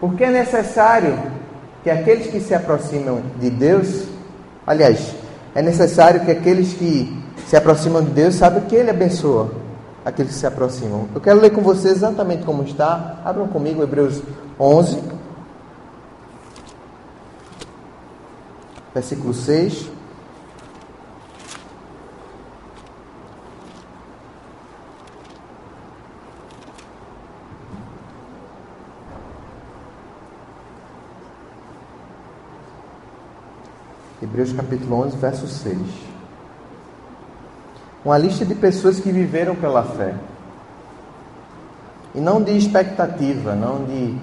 porque 0.01 0.25
é 0.25 0.31
necessário 0.31 1.17
que 1.85 1.91
aqueles 1.91 2.27
que 2.27 2.41
se 2.41 2.57
aproximam 2.57 3.23
de 3.39 3.51
Deus, 3.51 4.09
aliás, 4.67 5.15
é 5.55 5.63
necessário 5.63 6.25
que 6.25 6.33
aqueles 6.33 6.73
que 6.73 7.25
se 7.47 7.57
aproximam 7.57 8.03
de 8.03 8.11
Deus 8.11 8.35
saibam 8.35 8.63
que 8.63 8.75
Ele 8.75 8.91
abençoa 8.91 9.51
aqueles 10.05 10.33
que 10.33 10.39
se 10.39 10.47
aproximam. 10.47 11.09
Eu 11.15 11.21
quero 11.21 11.41
ler 11.41 11.51
com 11.51 11.63
você 11.63 11.89
exatamente 11.89 12.45
como 12.45 12.65
está. 12.65 13.21
Abram 13.25 13.47
comigo 13.47 13.83
Hebreus 13.83 14.21
11, 14.59 15.01
versículo 18.93 19.33
6. 19.33 19.91
Hebreus 34.21 34.53
capítulo 34.53 34.97
11, 35.03 35.17
verso 35.17 35.47
6. 35.47 36.16
Uma 38.07 38.19
lista 38.19 38.45
de 38.45 38.55
pessoas 38.55 39.01
que 39.01 39.11
viveram 39.11 39.57
pela 39.57 39.83
fé. 39.83 40.15
E 42.15 42.21
não 42.21 42.41
de 42.41 42.57
expectativa, 42.57 43.53
não 43.57 43.85
de, 43.85 44.17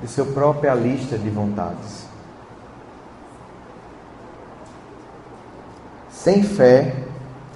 de 0.00 0.08
sua 0.08 0.24
própria 0.24 0.72
lista 0.72 1.18
de 1.18 1.28
vontades. 1.28 2.06
Sem 6.08 6.42
fé 6.42 7.04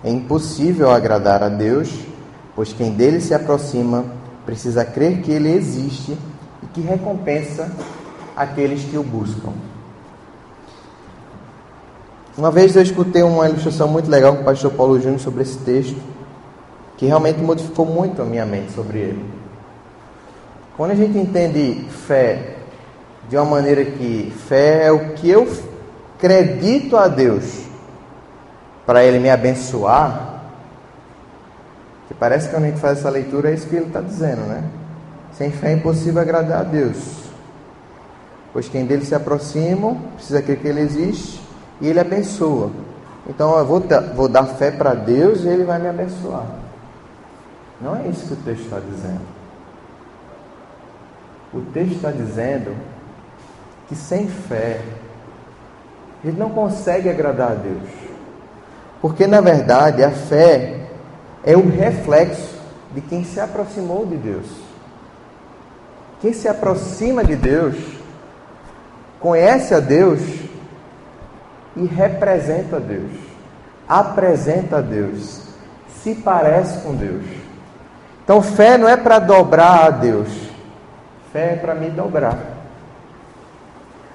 é 0.04 0.10
impossível 0.10 0.90
agradar 0.90 1.42
a 1.42 1.48
Deus, 1.48 2.04
pois 2.54 2.74
quem 2.74 2.92
dele 2.92 3.22
se 3.22 3.32
aproxima 3.32 4.04
precisa 4.44 4.84
crer 4.84 5.22
que 5.22 5.32
ele 5.32 5.50
existe 5.50 6.14
e 6.62 6.66
que 6.74 6.82
recompensa 6.82 7.72
aqueles 8.36 8.84
que 8.84 8.98
o 8.98 9.02
buscam. 9.02 9.54
Uma 12.36 12.50
vez 12.50 12.74
eu 12.74 12.82
escutei 12.82 13.22
uma 13.22 13.48
ilustração 13.48 13.86
muito 13.86 14.10
legal 14.10 14.34
com 14.34 14.42
o 14.42 14.44
pastor 14.44 14.72
Paulo 14.72 14.98
Júnior 14.98 15.20
sobre 15.20 15.42
esse 15.42 15.56
texto, 15.58 15.96
que 16.96 17.06
realmente 17.06 17.38
modificou 17.38 17.86
muito 17.86 18.20
a 18.20 18.24
minha 18.24 18.44
mente 18.44 18.72
sobre 18.72 18.98
ele. 18.98 19.24
Quando 20.76 20.90
a 20.90 20.94
gente 20.96 21.16
entende 21.16 21.86
fé 21.88 22.56
de 23.28 23.36
uma 23.36 23.44
maneira 23.44 23.84
que 23.84 24.32
fé 24.48 24.86
é 24.86 24.90
o 24.90 25.10
que 25.10 25.30
eu 25.30 25.46
acredito 26.16 26.96
a 26.96 27.06
Deus 27.06 27.66
para 28.84 29.04
Ele 29.04 29.20
me 29.20 29.30
abençoar, 29.30 30.42
que 32.08 32.14
parece 32.14 32.48
que 32.48 32.54
quando 32.54 32.64
a 32.64 32.66
gente 32.66 32.80
faz 32.80 32.98
essa 32.98 33.10
leitura 33.10 33.50
é 33.50 33.54
isso 33.54 33.68
que 33.68 33.76
ele 33.76 33.86
está 33.86 34.00
dizendo, 34.00 34.40
né? 34.40 34.64
Sem 35.32 35.52
fé 35.52 35.70
é 35.70 35.74
impossível 35.74 36.20
agradar 36.20 36.62
a 36.62 36.64
Deus, 36.64 36.96
pois 38.52 38.68
quem 38.68 38.84
dele 38.84 39.04
se 39.04 39.14
aproxima 39.14 39.96
precisa 40.16 40.42
crer 40.42 40.58
que 40.58 40.66
Ele 40.66 40.80
existe 40.80 41.43
e 41.84 41.88
Ele 41.88 42.00
abençoa. 42.00 42.70
Então 43.28 43.58
eu 43.58 43.64
vou, 43.66 43.82
vou 44.14 44.26
dar 44.26 44.46
fé 44.46 44.70
para 44.70 44.94
Deus 44.94 45.44
e 45.44 45.48
Ele 45.48 45.64
vai 45.64 45.78
me 45.78 45.88
abençoar. 45.88 46.46
Não 47.78 47.94
é 47.94 48.08
isso 48.08 48.26
que 48.26 48.32
o 48.32 48.36
texto 48.36 48.64
está 48.64 48.80
dizendo. 48.80 49.20
O 51.52 51.60
texto 51.60 51.96
está 51.96 52.10
dizendo 52.10 52.74
que 53.86 53.94
sem 53.94 54.26
fé 54.28 54.80
ele 56.24 56.38
não 56.38 56.48
consegue 56.48 57.10
agradar 57.10 57.52
a 57.52 57.54
Deus. 57.54 57.90
Porque 59.02 59.26
na 59.26 59.42
verdade 59.42 60.02
a 60.02 60.10
fé 60.10 60.86
é 61.44 61.54
o 61.54 61.68
reflexo 61.68 62.58
de 62.94 63.02
quem 63.02 63.24
se 63.24 63.38
aproximou 63.38 64.06
de 64.06 64.16
Deus. 64.16 64.46
Quem 66.22 66.32
se 66.32 66.48
aproxima 66.48 67.22
de 67.22 67.36
Deus, 67.36 67.76
conhece 69.20 69.74
a 69.74 69.80
Deus 69.80 70.43
e 71.76 71.84
representa 71.84 72.78
Deus, 72.78 73.10
apresenta 73.88 74.80
Deus, 74.80 75.42
se 76.02 76.14
parece 76.14 76.80
com 76.80 76.94
Deus. 76.94 77.24
Então, 78.22 78.40
fé 78.40 78.78
não 78.78 78.88
é 78.88 78.96
para 78.96 79.18
dobrar 79.18 79.86
a 79.86 79.90
Deus, 79.90 80.28
fé 81.32 81.52
é 81.52 81.56
para 81.56 81.74
me 81.74 81.90
dobrar. 81.90 82.38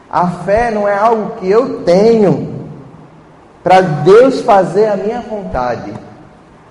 A 0.10 0.28
fé 0.28 0.72
não 0.72 0.88
é 0.88 0.98
algo 0.98 1.36
que 1.36 1.50
eu 1.50 1.84
tenho 1.84 2.68
para 3.64 3.82
Deus 3.82 4.42
fazer 4.42 4.88
a 4.88 4.96
minha 4.96 5.22
vontade. 5.22 5.94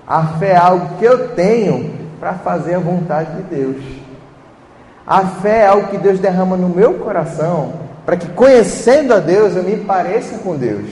A 0.07 0.25
fé 0.39 0.53
é 0.53 0.57
algo 0.57 0.97
que 0.99 1.05
eu 1.05 1.29
tenho 1.35 1.95
para 2.19 2.35
fazer 2.35 2.75
a 2.75 2.81
vontade 2.81 3.37
de 3.37 3.43
Deus. 3.43 3.85
A 5.07 5.21
fé 5.21 5.61
é 5.61 5.67
algo 5.69 5.89
que 5.89 5.99
Deus 5.99 6.19
derrama 6.19 6.57
no 6.57 6.69
meu 6.69 6.95
coração 6.95 7.88
para 8.09 8.17
que 8.17 8.29
conhecendo 8.29 9.13
a 9.13 9.19
Deus 9.19 9.55
eu 9.55 9.63
me 9.63 9.77
pareça 9.77 10.39
com 10.39 10.57
Deus. 10.57 10.87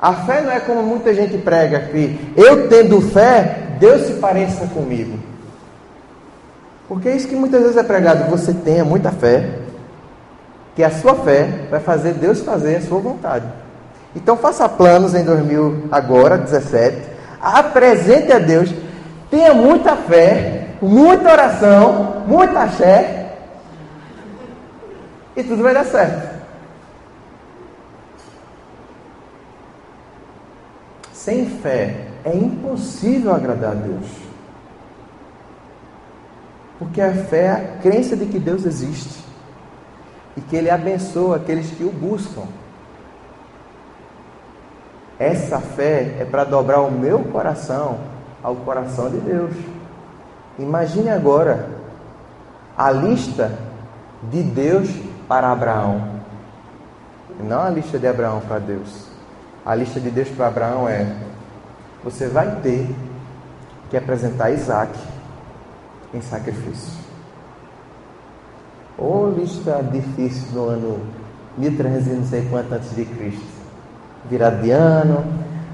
A 0.00 0.12
fé 0.12 0.40
não 0.40 0.50
é 0.50 0.58
como 0.58 0.82
muita 0.82 1.14
gente 1.14 1.38
prega 1.38 1.78
que 1.78 2.18
eu 2.36 2.68
tendo 2.68 3.00
fé, 3.00 3.58
Deus 3.78 4.08
se 4.08 4.14
pareça 4.14 4.66
comigo. 4.74 5.16
Porque 6.88 7.10
é 7.10 7.14
isso 7.14 7.28
que 7.28 7.36
muitas 7.36 7.62
vezes 7.62 7.76
é 7.76 7.82
pregado, 7.84 8.28
você 8.28 8.52
tenha 8.52 8.84
muita 8.84 9.12
fé, 9.12 9.50
que 10.74 10.82
a 10.82 10.90
sua 10.90 11.14
fé 11.14 11.48
vai 11.70 11.78
fazer 11.78 12.14
Deus 12.14 12.40
fazer 12.40 12.74
a 12.74 12.82
sua 12.82 12.98
vontade. 12.98 13.46
Então 14.16 14.36
faça 14.36 14.68
planos 14.68 15.14
em 15.14 15.22
2000 15.22 15.84
agora, 15.92 16.38
17, 16.38 17.02
apresente 17.40 18.32
a 18.32 18.40
Deus, 18.40 18.74
tenha 19.30 19.54
muita 19.54 19.94
fé, 19.94 20.70
muita 20.82 21.30
oração, 21.30 22.24
muita 22.26 22.66
fé, 22.66 23.25
e 25.36 25.44
tudo 25.44 25.62
vai 25.62 25.74
dar 25.74 25.84
certo. 25.84 26.36
Sem 31.12 31.46
fé 31.60 32.06
é 32.24 32.34
impossível 32.34 33.34
agradar 33.34 33.72
a 33.72 33.74
Deus. 33.74 34.06
Porque 36.78 37.00
a 37.00 37.12
fé 37.12 37.42
é 37.42 37.50
a 37.50 37.82
crença 37.82 38.16
de 38.16 38.26
que 38.26 38.38
Deus 38.38 38.64
existe 38.64 39.24
e 40.36 40.40
que 40.40 40.56
Ele 40.56 40.70
abençoa 40.70 41.36
aqueles 41.36 41.70
que 41.70 41.84
o 41.84 41.90
buscam. 41.90 42.44
Essa 45.18 45.58
fé 45.58 46.16
é 46.20 46.24
para 46.24 46.44
dobrar 46.44 46.80
o 46.80 46.90
meu 46.90 47.20
coração 47.24 47.98
ao 48.42 48.54
coração 48.56 49.10
de 49.10 49.18
Deus. 49.18 49.52
Imagine 50.58 51.10
agora 51.10 51.70
a 52.76 52.90
lista 52.90 53.58
de 54.30 54.42
Deus 54.42 54.88
para 55.28 55.50
Abraão. 55.50 56.16
Não 57.40 57.62
a 57.62 57.70
lista 57.70 57.98
de 57.98 58.06
Abraão 58.06 58.40
para 58.46 58.58
Deus. 58.58 59.06
A 59.64 59.74
lista 59.74 60.00
de 60.00 60.10
Deus 60.10 60.28
para 60.28 60.46
Abraão 60.46 60.88
é: 60.88 61.06
você 62.02 62.28
vai 62.28 62.60
ter 62.62 62.88
que 63.90 63.96
apresentar 63.96 64.50
Isaac 64.50 64.92
em 66.14 66.20
sacrifício. 66.20 67.06
Ou 68.98 69.30
lista 69.30 69.82
difícil 69.92 70.48
do 70.52 70.68
ano 70.68 71.00
1300 71.58 72.18
não 72.18 72.24
sei 72.26 72.46
quanto 72.48 72.72
antes 72.72 72.94
de 72.94 73.04
Cristo. 73.04 73.44
Virado 74.28 74.62
de 74.62 74.70
ano, 74.70 75.24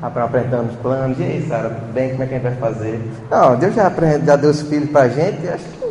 apresentando 0.02 0.70
os 0.70 0.76
planos. 0.76 1.18
E 1.18 1.22
aí, 1.22 1.46
Sara, 1.48 1.68
bem, 1.68 2.10
como 2.10 2.24
é 2.24 2.26
que 2.26 2.34
a 2.34 2.38
gente 2.38 2.48
vai 2.48 2.56
fazer? 2.56 3.00
Não, 3.30 3.56
Deus 3.56 3.74
já, 3.74 3.90
já 4.24 4.36
deu 4.36 4.50
os 4.50 4.62
filhos 4.62 4.90
para 4.90 5.02
a 5.02 5.08
gente. 5.08 5.48
Acho 5.48 5.64
que 5.64 5.81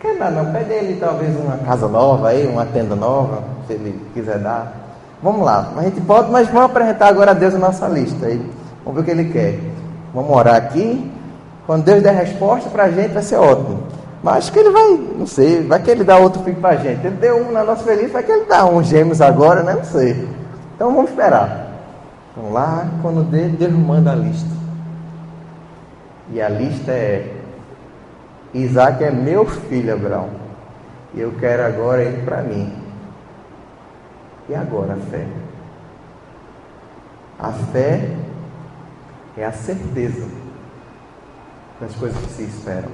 quer 0.00 0.16
nada, 0.16 0.42
não. 0.42 0.52
Pede 0.52 0.72
ele 0.72 0.98
talvez 1.00 1.36
uma 1.36 1.56
casa 1.58 1.88
nova 1.88 2.28
aí, 2.28 2.46
uma 2.46 2.64
tenda 2.66 2.94
nova, 2.94 3.42
se 3.66 3.74
ele 3.74 4.00
quiser 4.14 4.38
dar. 4.38 4.72
Vamos 5.22 5.44
lá, 5.44 5.72
a 5.76 5.82
gente 5.82 6.00
pode, 6.00 6.30
mas 6.30 6.48
vamos 6.48 6.70
apresentar 6.70 7.08
agora 7.08 7.32
a 7.32 7.34
Deus 7.34 7.54
a 7.54 7.58
nossa 7.58 7.88
lista. 7.88 8.26
Aí. 8.26 8.40
Vamos 8.84 8.94
ver 8.94 9.00
o 9.00 9.04
que 9.04 9.10
ele 9.10 9.32
quer. 9.32 9.58
Vamos 10.14 10.34
orar 10.34 10.54
aqui. 10.54 11.10
Quando 11.66 11.84
Deus 11.84 12.02
der 12.02 12.14
resposta 12.14 12.70
para 12.70 12.84
a 12.84 12.90
gente, 12.90 13.12
vai 13.12 13.22
ser 13.22 13.36
ótimo. 13.36 13.82
Mas 14.22 14.38
acho 14.38 14.52
que 14.52 14.58
ele 14.58 14.70
vai, 14.70 15.00
não 15.18 15.26
sei, 15.26 15.62
vai 15.62 15.80
que 15.80 15.90
ele 15.90 16.02
dá 16.02 16.16
outro 16.16 16.42
filho 16.42 16.56
para 16.56 16.70
a 16.70 16.76
gente. 16.76 17.06
Ele 17.06 17.16
deu 17.16 17.36
um 17.36 17.52
na 17.52 17.62
nossa 17.62 17.84
feliz, 17.84 18.10
vai 18.10 18.22
que 18.22 18.32
ele 18.32 18.46
dá 18.46 18.64
um 18.64 18.82
gêmeos 18.82 19.20
agora, 19.20 19.62
né? 19.62 19.74
Não 19.74 19.84
sei. 19.84 20.28
Então 20.74 20.94
vamos 20.94 21.10
esperar. 21.10 21.68
Então 22.32 22.52
lá, 22.52 22.86
quando 23.02 23.22
Deus, 23.24 23.52
Deus 23.52 23.72
manda 23.72 24.12
a 24.12 24.14
lista. 24.14 24.48
E 26.32 26.40
a 26.40 26.48
lista 26.48 26.90
é: 26.90 27.37
Isaac 28.54 29.04
é 29.04 29.10
meu 29.10 29.44
filho, 29.44 29.92
Abraão. 29.92 30.30
E 31.14 31.20
eu 31.20 31.32
quero 31.38 31.64
agora 31.64 32.02
ele 32.02 32.22
para 32.22 32.42
mim. 32.42 32.72
E 34.48 34.54
agora 34.54 34.94
a 34.94 34.96
fé? 34.96 35.26
A 37.38 37.52
fé 37.52 38.10
é 39.36 39.44
a 39.44 39.52
certeza 39.52 40.26
das 41.80 41.94
coisas 41.94 42.18
que 42.18 42.32
se 42.32 42.42
esperam. 42.44 42.90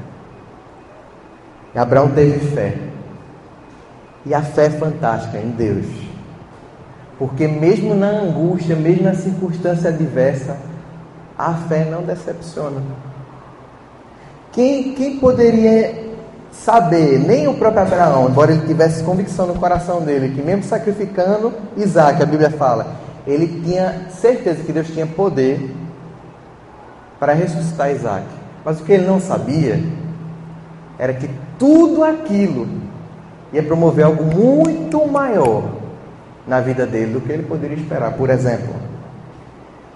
E 1.75 1.79
Abraão 1.79 2.11
teve 2.11 2.39
fé. 2.55 2.77
E 4.27 4.35
a 4.35 4.43
fé 4.43 4.67
é 4.67 4.71
fantástica 4.71 5.39
em 5.39 5.51
Deus. 5.51 5.87
Porque 7.19 7.47
mesmo 7.47 7.95
na 7.95 8.09
angústia, 8.09 8.75
mesmo 8.75 9.05
na 9.05 9.15
circunstância 9.15 9.91
adversa, 9.91 10.57
a 11.39 11.55
fé 11.55 11.85
não 11.85 12.03
decepciona. 12.03 12.83
Quem, 14.55 14.95
quem 14.95 15.19
poderia 15.19 16.05
saber, 16.53 17.19
nem 17.19 17.49
o 17.49 17.55
próprio 17.55 17.83
Abraão, 17.83 18.29
embora 18.29 18.53
ele 18.53 18.67
tivesse 18.67 19.03
convicção 19.03 19.47
no 19.47 19.55
coração 19.57 20.01
dele, 20.01 20.33
que 20.35 20.41
mesmo 20.41 20.63
sacrificando 20.63 21.53
Isaac, 21.77 22.23
a 22.23 22.27
Bíblia 22.27 22.51
fala, 22.51 22.97
ele 23.27 23.61
tinha 23.63 24.07
certeza 24.11 24.63
que 24.63 24.73
Deus 24.73 24.87
tinha 24.87 25.07
poder 25.07 25.75
para 27.19 27.33
ressuscitar 27.33 27.91
Isaac. 27.91 28.27
Mas 28.65 28.81
o 28.81 28.85
que 28.85 28.93
ele 28.93 29.07
não 29.07 29.21
sabia 29.21 29.83
era 30.99 31.13
que 31.13 31.29
tudo 31.59 32.05
aquilo 32.05 32.69
ia 33.53 33.63
promover 33.63 34.05
algo 34.05 34.25
muito 34.25 35.05
maior 35.09 35.65
na 36.47 36.61
vida 36.61 36.87
dele 36.87 37.13
do 37.13 37.21
que 37.21 37.33
ele 37.33 37.43
poderia 37.43 37.77
esperar. 37.77 38.13
Por 38.13 38.31
exemplo, 38.31 38.75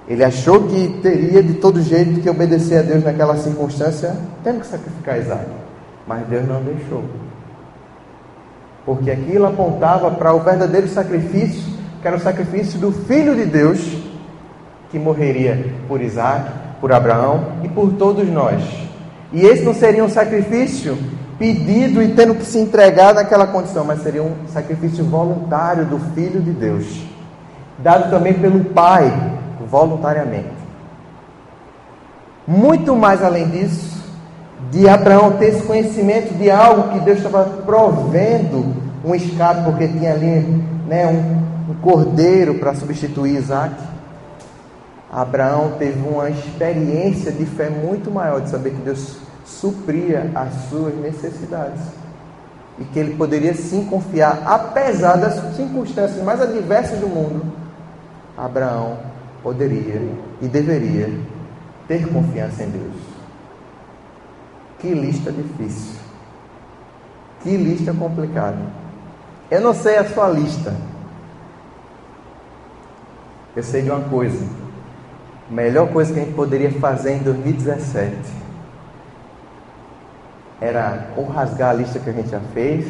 ele 0.08 0.24
achou 0.24 0.66
que 0.66 0.88
teria 1.02 1.42
de 1.42 1.54
todo 1.54 1.82
jeito 1.82 2.20
que 2.20 2.30
obedecer 2.30 2.78
a 2.78 2.82
Deus 2.82 3.04
naquela 3.04 3.36
circunstância, 3.36 4.16
tendo 4.42 4.60
que 4.60 4.66
sacrificar 4.66 5.18
Isaac. 5.18 5.44
Mas 6.06 6.26
Deus 6.26 6.48
não 6.48 6.62
deixou. 6.62 7.04
Porque 8.86 9.10
aquilo 9.10 9.46
apontava 9.46 10.10
para 10.12 10.32
o 10.32 10.40
verdadeiro 10.40 10.88
sacrifício, 10.88 11.62
que 12.00 12.08
era 12.08 12.16
o 12.16 12.20
sacrifício 12.20 12.78
do 12.78 12.90
Filho 12.90 13.36
de 13.36 13.44
Deus, 13.44 13.80
que 14.90 14.98
morreria 14.98 15.74
por 15.86 16.00
Isaac, 16.00 16.50
por 16.80 16.90
Abraão 16.90 17.52
e 17.62 17.68
por 17.68 17.92
todos 17.92 18.26
nós. 18.30 18.62
E 19.30 19.44
esse 19.44 19.62
não 19.62 19.74
seria 19.74 20.02
um 20.02 20.08
sacrifício 20.08 20.96
pedido 21.38 22.02
e 22.02 22.14
tendo 22.14 22.34
que 22.34 22.46
se 22.46 22.58
entregar 22.58 23.12
naquela 23.12 23.46
condição, 23.46 23.84
mas 23.84 24.02
seria 24.02 24.22
um 24.22 24.34
sacrifício 24.48 25.04
voluntário 25.04 25.84
do 25.84 25.98
Filho 26.14 26.40
de 26.40 26.50
Deus, 26.50 26.86
dado 27.78 28.10
também 28.10 28.32
pelo 28.32 28.64
Pai, 28.64 29.37
voluntariamente. 29.66 30.68
Muito 32.46 32.96
mais 32.96 33.22
além 33.22 33.48
disso, 33.48 33.98
de 34.70 34.88
Abraão 34.88 35.32
ter 35.32 35.50
esse 35.50 35.62
conhecimento 35.62 36.34
de 36.34 36.50
algo 36.50 36.92
que 36.92 37.00
Deus 37.00 37.18
estava 37.18 37.44
provendo 37.44 38.74
um 39.04 39.14
escape, 39.14 39.64
porque 39.64 39.86
tinha 39.88 40.12
ali 40.12 40.40
né, 40.86 41.06
um, 41.06 41.72
um 41.72 41.74
cordeiro 41.80 42.54
para 42.54 42.74
substituir 42.74 43.36
Isaac. 43.36 43.74
Abraão 45.10 45.72
teve 45.78 46.06
uma 46.06 46.28
experiência 46.28 47.32
de 47.32 47.46
fé 47.46 47.70
muito 47.70 48.10
maior, 48.10 48.40
de 48.40 48.50
saber 48.50 48.70
que 48.70 48.82
Deus 48.82 49.18
supria 49.44 50.30
as 50.34 50.52
suas 50.68 50.94
necessidades. 50.96 51.80
E 52.78 52.84
que 52.84 52.98
ele 52.98 53.16
poderia 53.16 53.54
sim 53.54 53.84
confiar, 53.84 54.42
apesar 54.46 55.16
das 55.16 55.56
circunstâncias 55.56 56.22
mais 56.22 56.40
adversas 56.40 56.98
do 56.98 57.08
mundo. 57.08 57.42
Abraão 58.36 59.07
poderia 59.48 59.98
e 60.42 60.46
deveria 60.46 61.08
ter 61.86 62.06
confiança 62.12 62.64
em 62.64 62.68
Deus. 62.68 62.96
Que 64.78 64.90
lista 64.90 65.32
difícil. 65.32 65.98
Que 67.40 67.56
lista 67.56 67.94
complicada. 67.94 68.58
Eu 69.50 69.62
não 69.62 69.72
sei 69.72 69.96
a 69.96 70.06
sua 70.06 70.28
lista. 70.28 70.76
Eu 73.56 73.62
sei 73.62 73.80
de 73.80 73.90
uma 73.90 74.06
coisa. 74.10 74.46
A 75.50 75.54
melhor 75.54 75.88
coisa 75.88 76.12
que 76.12 76.20
a 76.20 76.24
gente 76.24 76.34
poderia 76.34 76.70
fazer 76.72 77.14
em 77.14 77.20
2017 77.20 78.14
era 80.60 81.08
ou 81.16 81.24
rasgar 81.24 81.70
a 81.70 81.72
lista 81.72 81.98
que 81.98 82.10
a 82.10 82.12
gente 82.12 82.28
já 82.28 82.40
fez, 82.52 82.84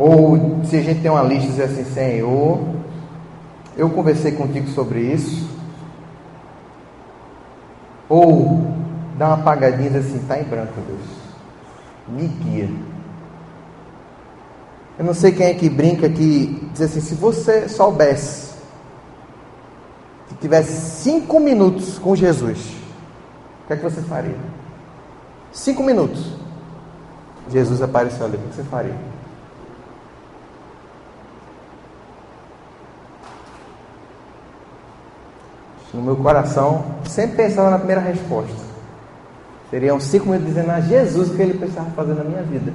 ou 0.00 0.64
se 0.64 0.78
a 0.78 0.82
gente 0.82 1.02
tem 1.02 1.10
uma 1.10 1.22
lista 1.22 1.46
dizer 1.48 1.64
assim, 1.64 1.84
Senhor, 1.84 2.79
eu 3.76 3.88
conversei 3.90 4.32
contigo 4.32 4.68
sobre 4.68 5.00
isso, 5.00 5.48
ou 8.08 8.66
dar 9.16 9.28
uma 9.28 9.34
apagadinha 9.34 9.98
assim, 9.98 10.16
está 10.16 10.38
em 10.38 10.44
branco, 10.44 10.74
Deus, 10.86 11.00
me 12.08 12.26
guia. 12.26 12.70
Eu 14.98 15.04
não 15.04 15.14
sei 15.14 15.32
quem 15.32 15.46
é 15.46 15.54
que 15.54 15.68
brinca 15.68 16.08
que 16.08 16.68
diz 16.72 16.82
assim, 16.82 17.00
se 17.00 17.14
você 17.14 17.68
soubesse 17.68 18.50
que 20.28 20.34
tivesse 20.34 21.02
cinco 21.02 21.40
minutos 21.40 21.98
com 21.98 22.14
Jesus, 22.14 22.80
que 23.70 23.74
é 23.74 23.76
que 23.76 23.84
você 23.84 24.02
faria? 24.02 24.34
Cinco 25.52 25.84
minutos. 25.84 26.32
Jesus 27.48 27.80
apareceu 27.80 28.26
ali, 28.26 28.36
o 28.36 28.40
que 28.40 28.56
você 28.56 28.64
faria? 28.64 28.96
No 35.92 36.02
meu 36.02 36.16
coração, 36.16 36.84
sempre 37.04 37.36
pensava 37.36 37.70
na 37.70 37.78
primeira 37.78 38.00
resposta. 38.00 38.54
Seriam 39.70 39.98
cinco 40.00 40.26
minutos 40.26 40.48
dizendo 40.48 40.70
a 40.70 40.80
Jesus 40.80 41.30
o 41.30 41.34
que 41.34 41.42
ele 41.42 41.54
precisava 41.54 41.90
fazer 41.90 42.14
na 42.14 42.24
minha 42.24 42.42
vida. 42.42 42.72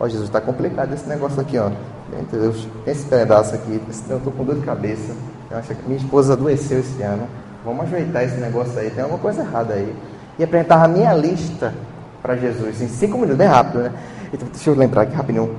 Ó, 0.00 0.06
Jesus, 0.06 0.28
está 0.28 0.40
complicado 0.40 0.92
esse 0.92 1.08
negócio 1.08 1.40
aqui, 1.40 1.58
ó. 1.58 1.70
Entendeu? 2.18 2.52
Tem 2.84 2.92
esse 2.92 3.04
pedaço 3.06 3.54
aqui, 3.54 3.80
eu 4.08 4.16
estou 4.16 4.32
com 4.32 4.44
dor 4.44 4.54
de 4.54 4.62
cabeça. 4.62 5.12
Eu 5.50 5.58
acho 5.58 5.74
que 5.74 5.86
minha 5.86 5.98
esposa 5.98 6.34
adoeceu 6.34 6.80
esse 6.80 7.02
ano. 7.02 7.26
Vamos 7.64 7.84
ajeitar 7.84 8.22
esse 8.24 8.36
negócio 8.36 8.78
aí, 8.78 8.90
tem 8.90 9.02
alguma 9.02 9.20
coisa 9.20 9.42
errada 9.42 9.74
aí. 9.74 9.94
E 10.38 10.44
apresentar 10.44 10.84
a 10.84 10.88
minha 10.88 11.12
lista 11.14 11.74
para 12.22 12.36
Jesus 12.36 12.80
em 12.80 12.88
cinco 12.88 13.14
minutos, 13.14 13.36
bem 13.36 13.48
rápido, 13.48 13.82
né? 13.82 13.92
Então, 14.32 14.48
deixa 14.52 14.70
eu 14.70 14.74
lembrar 14.74 15.02
aqui 15.02 15.14
rapidinho. 15.14 15.54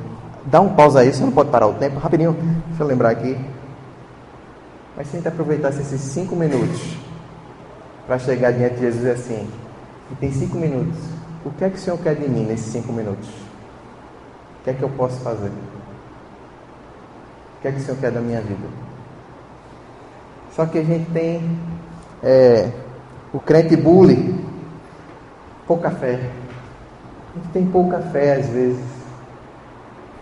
Dá 0.46 0.62
um 0.62 0.70
pausa 0.70 1.02
aí, 1.02 1.14
você 1.14 1.24
não 1.24 1.32
pode 1.32 1.50
parar 1.50 1.68
o 1.68 1.74
tempo, 1.74 2.00
rapidinho. 2.00 2.36
Deixa 2.68 2.84
eu 2.84 2.88
lembrar 2.88 3.10
aqui. 3.10 3.38
Mas 5.00 5.08
se 5.08 5.16
a 5.16 5.20
gente 5.20 5.30
aproveitasse 5.30 5.80
esses 5.80 6.02
cinco 6.02 6.36
minutos 6.36 6.98
para 8.06 8.20
chegar 8.20 8.52
diante 8.52 8.76
de 8.76 8.82
Jesus 8.82 9.06
assim, 9.06 9.50
e 10.12 10.16
tem 10.16 10.30
cinco 10.30 10.58
minutos, 10.58 10.98
o 11.46 11.52
que 11.52 11.64
é 11.64 11.70
que 11.70 11.78
o 11.78 11.80
Senhor 11.80 11.98
quer 12.00 12.16
de 12.16 12.28
mim 12.28 12.46
nesses 12.46 12.70
cinco 12.70 12.92
minutos? 12.92 13.30
O 13.30 14.64
que 14.66 14.72
é 14.72 14.74
que 14.74 14.84
eu 14.84 14.90
posso 14.90 15.22
fazer? 15.22 15.48
O 15.48 15.52
que 17.62 17.70
é 17.70 17.72
que 17.72 17.78
o 17.78 17.82
Senhor 17.82 17.98
quer 17.98 18.12
da 18.12 18.20
minha 18.20 18.42
vida? 18.42 18.68
Só 20.52 20.66
que 20.66 20.80
a 20.80 20.84
gente 20.84 21.10
tem 21.12 21.58
é, 22.22 22.70
o 23.32 23.40
crente 23.40 23.78
bully, 23.78 24.36
pouca 25.66 25.92
fé. 25.92 26.16
A 26.16 27.38
gente 27.38 27.54
tem 27.54 27.66
pouca 27.66 28.02
fé 28.02 28.34
às 28.34 28.50
vezes. 28.50 28.84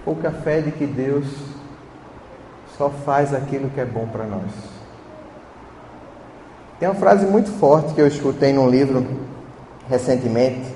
Pouca 0.05 0.29
fé 0.29 0.61
de 0.61 0.71
que 0.71 0.85
Deus 0.85 1.56
só 2.77 2.89
faz 2.89 3.33
aquilo 3.33 3.69
que 3.69 3.81
é 3.81 3.85
bom 3.85 4.07
para 4.07 4.25
nós. 4.25 4.51
Tem 6.79 6.87
uma 6.87 6.95
frase 6.95 7.25
muito 7.25 7.49
forte 7.53 7.93
que 7.93 8.01
eu 8.01 8.07
escutei 8.07 8.53
num 8.53 8.69
livro 8.69 9.05
recentemente, 9.89 10.75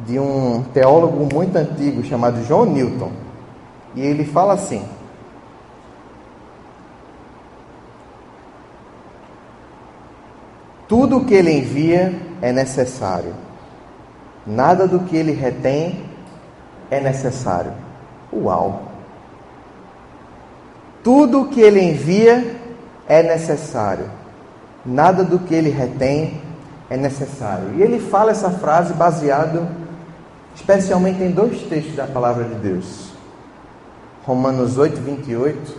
de 0.00 0.18
um 0.18 0.64
teólogo 0.74 1.28
muito 1.32 1.56
antigo 1.56 2.02
chamado 2.02 2.44
John 2.46 2.66
Newton. 2.66 3.12
E 3.94 4.00
ele 4.00 4.24
fala 4.24 4.54
assim: 4.54 4.84
Tudo 10.88 11.18
o 11.18 11.24
que 11.24 11.34
ele 11.34 11.52
envia 11.52 12.20
é 12.40 12.52
necessário. 12.52 13.34
Nada 14.46 14.88
do 14.88 15.00
que 15.00 15.16
ele 15.16 15.32
retém 15.32 16.04
é 16.90 16.98
necessário. 17.00 17.72
Uau! 18.32 18.87
Tudo 21.08 21.40
o 21.40 21.48
que 21.48 21.62
ele 21.62 21.80
envia 21.80 22.54
é 23.08 23.22
necessário. 23.22 24.10
Nada 24.84 25.24
do 25.24 25.38
que 25.38 25.54
ele 25.54 25.70
retém 25.70 26.38
é 26.90 26.98
necessário. 26.98 27.76
E 27.76 27.82
ele 27.82 27.98
fala 27.98 28.32
essa 28.32 28.50
frase 28.50 28.92
baseado 28.92 29.66
especialmente 30.54 31.22
em 31.22 31.30
dois 31.30 31.62
textos 31.62 31.96
da 31.96 32.06
palavra 32.06 32.44
de 32.44 32.56
Deus. 32.56 33.08
Romanos 34.26 34.76
8, 34.76 35.00
28. 35.00 35.76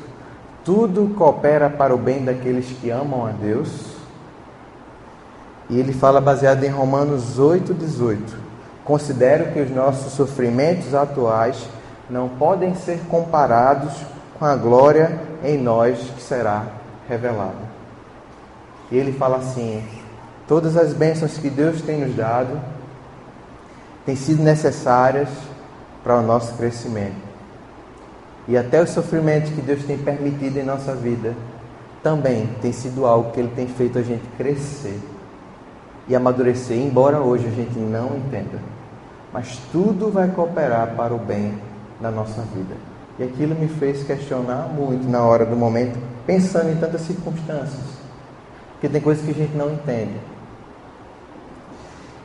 Tudo 0.65 1.13
coopera 1.15 1.69
para 1.69 1.93
o 1.93 1.97
bem 1.99 2.25
daqueles 2.25 2.65
que 2.81 2.89
amam 2.89 3.27
a 3.27 3.29
Deus 3.29 3.69
e 5.69 5.79
ele 5.79 5.93
fala 5.93 6.19
baseado 6.19 6.63
em 6.63 6.69
Romanos 6.69 7.37
8, 7.37 7.71
18. 7.71 8.35
Considero 8.83 9.53
que 9.53 9.59
os 9.59 9.69
nossos 9.69 10.11
sofrimentos 10.13 10.95
atuais 10.95 11.69
não 12.09 12.27
podem 12.27 12.73
ser 12.73 13.01
comparados 13.07 13.93
com 13.93 14.18
a 14.45 14.55
glória 14.55 15.19
em 15.43 15.57
nós 15.57 15.99
que 16.15 16.21
será 16.21 16.65
revelada. 17.07 17.69
E 18.91 18.97
ele 18.97 19.11
fala 19.13 19.37
assim: 19.37 19.83
todas 20.47 20.77
as 20.77 20.93
bênçãos 20.93 21.37
que 21.37 21.49
Deus 21.49 21.81
tem 21.81 21.99
nos 21.99 22.15
dado 22.15 22.59
têm 24.05 24.15
sido 24.15 24.41
necessárias 24.41 25.29
para 26.03 26.17
o 26.17 26.21
nosso 26.21 26.53
crescimento. 26.53 27.29
E 28.47 28.57
até 28.57 28.81
os 28.81 28.89
sofrimentos 28.89 29.51
que 29.51 29.61
Deus 29.61 29.83
tem 29.83 29.97
permitido 29.97 30.57
em 30.57 30.63
nossa 30.63 30.95
vida 30.95 31.35
também 32.01 32.47
tem 32.61 32.71
sido 32.71 33.05
algo 33.05 33.31
que 33.31 33.39
Ele 33.39 33.51
tem 33.55 33.67
feito 33.67 33.99
a 33.99 34.01
gente 34.01 34.23
crescer 34.37 34.99
e 36.07 36.15
amadurecer, 36.15 36.77
embora 36.77 37.19
hoje 37.19 37.45
a 37.45 37.51
gente 37.51 37.77
não 37.77 38.17
entenda. 38.17 38.59
Mas 39.31 39.59
tudo 39.71 40.09
vai 40.09 40.29
cooperar 40.29 40.95
para 40.95 41.13
o 41.13 41.19
bem 41.19 41.59
da 42.01 42.09
nossa 42.09 42.41
vida. 42.41 42.88
E 43.19 43.23
aquilo 43.23 43.53
me 43.53 43.67
fez 43.67 44.03
questionar 44.03 44.69
muito 44.69 45.07
na 45.09 45.21
hora 45.21 45.45
do 45.45 45.55
momento, 45.55 45.99
pensando 46.25 46.69
em 46.71 46.75
tantas 46.77 47.01
circunstâncias. 47.01 47.99
Porque 48.73 48.87
tem 48.87 49.01
coisas 49.01 49.23
que 49.25 49.31
a 49.31 49.33
gente 49.33 49.55
não 49.55 49.71
entende. 49.71 50.15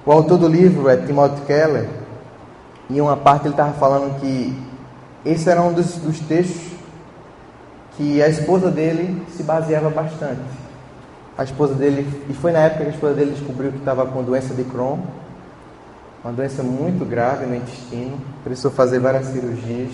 O 0.07 0.13
autor 0.13 0.39
do 0.39 0.47
livro 0.47 0.89
é 0.89 0.97
Timothy 0.97 1.41
Keller, 1.47 1.89
e 2.89 2.99
em 2.99 3.01
uma 3.01 3.17
parte 3.17 3.47
ele 3.47 3.55
estava 3.55 3.73
falando 3.73 4.21
que 4.21 4.57
esse 5.25 5.49
era 5.49 5.61
um 5.63 5.73
dos, 5.73 5.97
dos 5.97 6.21
textos 6.21 6.73
que 7.97 8.23
a 8.23 8.29
esposa 8.29 8.71
dele 8.71 9.25
se 9.37 9.43
baseava 9.43 9.89
bastante 9.89 10.65
a 11.37 11.43
esposa 11.43 11.75
dele, 11.75 12.07
e 12.29 12.33
foi 12.33 12.53
na 12.53 12.61
época 12.61 12.85
que 12.85 12.91
a 12.91 12.95
esposa 12.95 13.15
dele 13.15 13.33
descobriu 13.33 13.73
que 13.73 13.79
estava 13.79 14.07
com 14.07 14.23
doença 14.23 14.55
de 14.55 14.63
Crohn, 14.65 15.01
uma 16.23 16.33
doença 16.33 16.63
muito 16.63 17.05
grave 17.05 17.45
no 17.45 17.57
intestino, 17.57 18.19
precisou 18.45 18.71
fazer 18.71 19.01
várias 19.01 19.27
cirurgias. 19.27 19.93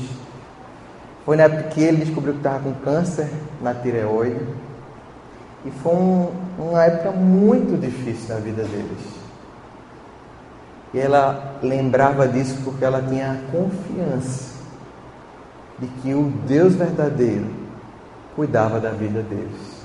Foi 1.25 1.37
na 1.37 1.45
época 1.45 1.63
que 1.65 1.83
ele 1.83 2.05
descobriu 2.05 2.35
que 2.35 2.41
estava 2.41 2.61
com 2.61 2.75
câncer 2.75 3.31
na 3.61 3.75
tireoide. 3.75 4.47
E 5.65 5.71
foi 5.71 5.95
um, 5.95 6.31
uma 6.59 6.85
época 6.85 7.13
muito 7.13 7.79
difícil 7.79 8.35
na 8.35 8.41
vida 8.41 8.63
deles. 8.63 9.21
E 10.93 10.99
ela 10.99 11.59
lembrava 11.63 12.27
disso 12.27 12.59
porque 12.65 12.85
ela 12.85 13.03
tinha 13.03 13.33
a 13.33 13.53
confiança 13.53 14.59
de 15.79 15.87
que 15.87 16.15
o 16.15 16.31
Deus 16.47 16.75
verdadeiro 16.75 17.47
cuidava 18.35 18.81
da 18.81 18.91
vida 18.91 19.23
deles 19.23 19.81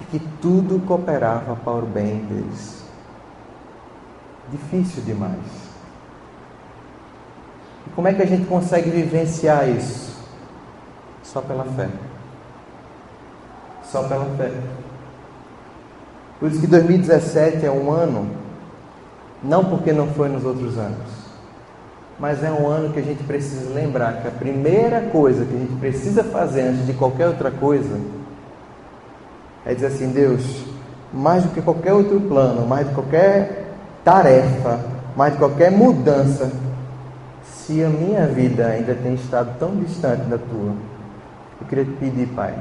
e 0.00 0.04
que 0.04 0.18
tudo 0.40 0.84
cooperava 0.86 1.56
para 1.56 1.84
o 1.84 1.86
bem 1.86 2.24
deles. 2.24 2.84
Difícil 4.50 5.02
demais. 5.02 5.67
Como 7.98 8.06
é 8.06 8.14
que 8.14 8.22
a 8.22 8.26
gente 8.26 8.46
consegue 8.46 8.90
vivenciar 8.90 9.68
isso? 9.68 10.16
Só 11.20 11.40
pela 11.40 11.64
fé. 11.64 11.88
Só 13.82 14.04
pela 14.04 14.24
fé. 14.36 14.52
Por 16.38 16.48
isso 16.48 16.60
que 16.60 16.68
2017 16.68 17.66
é 17.66 17.70
um 17.72 17.90
ano, 17.90 18.30
não 19.42 19.64
porque 19.64 19.92
não 19.92 20.06
foi 20.06 20.28
nos 20.28 20.44
outros 20.44 20.78
anos, 20.78 21.08
mas 22.20 22.44
é 22.44 22.52
um 22.52 22.68
ano 22.68 22.92
que 22.92 23.00
a 23.00 23.02
gente 23.02 23.24
precisa 23.24 23.74
lembrar 23.74 24.22
que 24.22 24.28
a 24.28 24.30
primeira 24.30 25.00
coisa 25.00 25.44
que 25.44 25.56
a 25.56 25.58
gente 25.58 25.74
precisa 25.80 26.22
fazer 26.22 26.68
antes 26.68 26.86
de 26.86 26.92
qualquer 26.92 27.26
outra 27.26 27.50
coisa 27.50 28.00
é 29.66 29.74
dizer 29.74 29.88
assim: 29.88 30.10
Deus, 30.10 30.64
mais 31.12 31.42
do 31.42 31.50
que 31.50 31.60
qualquer 31.60 31.94
outro 31.94 32.20
plano, 32.20 32.64
mais 32.64 32.86
do 32.86 32.90
que 32.90 32.94
qualquer 32.94 33.74
tarefa, 34.04 34.78
mais 35.16 35.32
de 35.32 35.40
qualquer 35.40 35.72
mudança, 35.72 36.67
se 37.68 37.84
a 37.84 37.88
minha 37.90 38.26
vida 38.26 38.66
ainda 38.66 38.94
tem 38.94 39.12
estado 39.12 39.58
tão 39.58 39.76
distante 39.76 40.22
da 40.22 40.38
tua, 40.38 40.72
eu 41.60 41.66
queria 41.68 41.84
te 41.84 41.90
pedir, 41.90 42.26
Pai, 42.28 42.54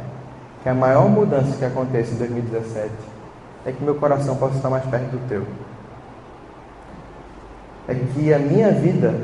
que 0.61 0.67
a 0.67 0.73
maior 0.73 1.07
mudança 1.07 1.55
que 1.55 1.63
aconteça 1.63 2.13
em 2.13 2.17
2017 2.17 2.91
é 3.65 3.71
que 3.71 3.81
meu 3.81 3.95
coração 3.95 4.35
possa 4.35 4.57
estar 4.57 4.69
mais 4.69 4.83
perto 4.83 5.11
do 5.11 5.29
teu. 5.29 5.47
É 7.87 7.95
que 7.95 8.33
a 8.33 8.37
minha 8.37 8.69
vida 8.69 9.15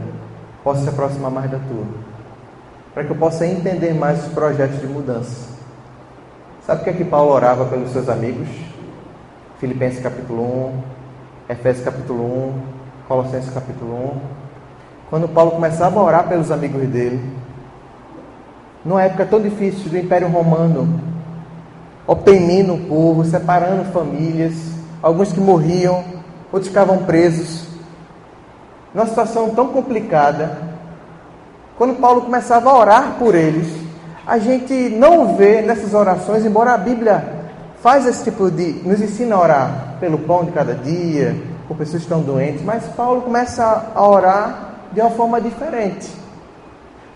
possa 0.63 0.83
se 0.83 0.87
aproximar 0.89 1.29
mais 1.29 1.51
da 1.51 1.59
tua. 1.59 1.85
Para 2.93 3.03
que 3.03 3.11
eu 3.11 3.17
possa 3.17 3.45
entender 3.45 3.93
mais 3.93 4.25
os 4.25 4.31
projetos 4.31 4.79
de 4.79 4.87
mudança 4.87 5.51
Sabe 6.65 6.79
o 6.79 6.83
que 6.85 6.89
é 6.91 6.93
que 6.93 7.03
Paulo 7.03 7.29
orava 7.33 7.65
pelos 7.65 7.91
seus 7.91 8.07
amigos? 8.07 8.47
Filipenses 9.59 10.01
capítulo 10.01 10.71
1, 11.49 11.53
Efésios 11.53 11.83
capítulo 11.83 12.23
1, 12.23 12.61
Colossenses 13.05 13.53
capítulo 13.53 13.93
1. 14.39 14.42
Quando 15.13 15.27
Paulo 15.27 15.51
começava 15.51 15.99
a 15.99 16.03
orar 16.03 16.27
pelos 16.27 16.49
amigos 16.49 16.89
dele, 16.89 17.23
numa 18.83 19.03
época 19.03 19.27
tão 19.27 19.39
difícil 19.39 19.91
do 19.91 19.95
Império 19.95 20.27
Romano, 20.27 20.99
oprimindo 22.07 22.73
o 22.73 22.79
povo, 22.79 23.23
separando 23.23 23.91
famílias, 23.91 24.55
alguns 25.03 25.31
que 25.31 25.39
morriam, 25.39 26.03
outros 26.51 26.69
ficavam 26.69 26.97
presos. 27.05 27.67
Numa 28.91 29.05
situação 29.05 29.51
tão 29.51 29.67
complicada, 29.67 30.57
quando 31.77 31.99
Paulo 31.99 32.21
começava 32.21 32.71
a 32.71 32.75
orar 32.75 33.15
por 33.19 33.35
eles, 33.35 33.71
a 34.25 34.39
gente 34.39 34.73
não 34.73 35.35
vê 35.35 35.61
nessas 35.61 35.93
orações, 35.93 36.43
embora 36.43 36.73
a 36.73 36.77
Bíblia 36.79 37.23
faz 37.83 38.07
esse 38.07 38.23
tipo 38.23 38.49
de. 38.49 38.81
nos 38.83 38.99
ensina 38.99 39.35
a 39.35 39.39
orar 39.39 39.95
pelo 39.99 40.17
pão 40.17 40.43
de 40.43 40.51
cada 40.51 40.73
dia, 40.73 41.39
por 41.67 41.77
pessoas 41.77 42.01
que 42.01 42.05
estão 42.07 42.23
doentes, 42.23 42.63
mas 42.63 42.87
Paulo 42.95 43.21
começa 43.21 43.91
a 43.93 44.07
orar 44.07 44.72
de 44.93 45.01
uma 45.01 45.09
forma 45.09 45.41
diferente. 45.41 46.09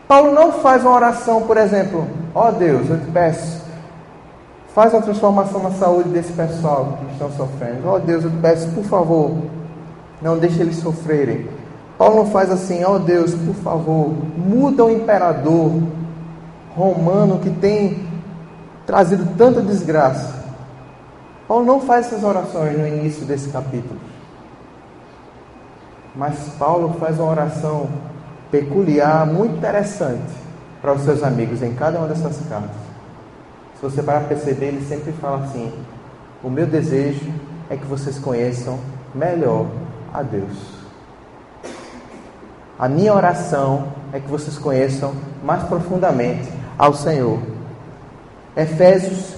Paulo 0.07 0.31
não 0.31 0.53
faz 0.53 0.83
uma 0.83 0.95
oração, 0.95 1.43
por 1.43 1.57
exemplo, 1.57 2.07
ó 2.33 2.47
oh 2.47 2.51
Deus, 2.51 2.89
eu 2.89 2.99
te 2.99 3.11
peço, 3.11 3.61
faz 4.73 4.93
uma 4.93 5.01
transformação 5.01 5.61
na 5.61 5.71
saúde 5.71 6.09
desse 6.09 6.31
pessoal 6.31 6.97
que 6.99 7.11
estão 7.13 7.31
sofrendo. 7.31 7.87
Ó 7.87 7.95
oh 7.95 7.99
Deus, 7.99 8.23
eu 8.23 8.31
te 8.31 8.37
peço, 8.37 8.69
por 8.69 8.85
favor, 8.85 9.37
não 10.21 10.37
deixe 10.37 10.61
eles 10.61 10.77
sofrerem. 10.77 11.47
Paulo 11.97 12.17
não 12.17 12.25
faz 12.27 12.51
assim, 12.51 12.83
ó 12.83 12.95
oh 12.95 12.99
Deus, 12.99 13.33
por 13.33 13.55
favor, 13.55 14.13
muda 14.37 14.85
o 14.85 14.91
imperador 14.91 15.71
romano 16.75 17.39
que 17.39 17.49
tem 17.49 18.07
trazido 18.85 19.27
tanta 19.37 19.61
desgraça. 19.61 20.45
Paulo 21.47 21.65
não 21.65 21.81
faz 21.81 22.07
essas 22.07 22.23
orações 22.23 22.77
no 22.77 22.87
início 22.87 23.25
desse 23.25 23.49
capítulo. 23.49 23.99
Mas 26.17 26.35
Paulo 26.57 26.95
faz 26.99 27.19
uma 27.19 27.29
oração 27.29 27.87
peculiar, 28.49 29.25
muito 29.27 29.57
interessante 29.57 30.33
para 30.81 30.93
os 30.93 31.03
seus 31.03 31.21
amigos 31.21 31.61
em 31.61 31.75
cada 31.75 31.99
uma 31.99 32.07
dessas 32.07 32.39
cartas. 32.49 32.75
Se 33.75 33.83
você 33.83 34.01
parar 34.01 34.21
para 34.21 34.29
perceber, 34.29 34.69
ele 34.69 34.83
sempre 34.83 35.11
fala 35.13 35.43
assim: 35.43 35.71
O 36.43 36.49
meu 36.49 36.65
desejo 36.65 37.31
é 37.69 37.77
que 37.77 37.85
vocês 37.85 38.17
conheçam 38.17 38.79
melhor 39.13 39.67
a 40.11 40.23
Deus. 40.23 40.75
A 42.79 42.89
minha 42.89 43.13
oração 43.13 43.89
é 44.11 44.19
que 44.19 44.27
vocês 44.27 44.57
conheçam 44.57 45.13
mais 45.43 45.63
profundamente 45.63 46.49
ao 46.79 46.95
Senhor. 46.95 47.39
Efésios, 48.55 49.35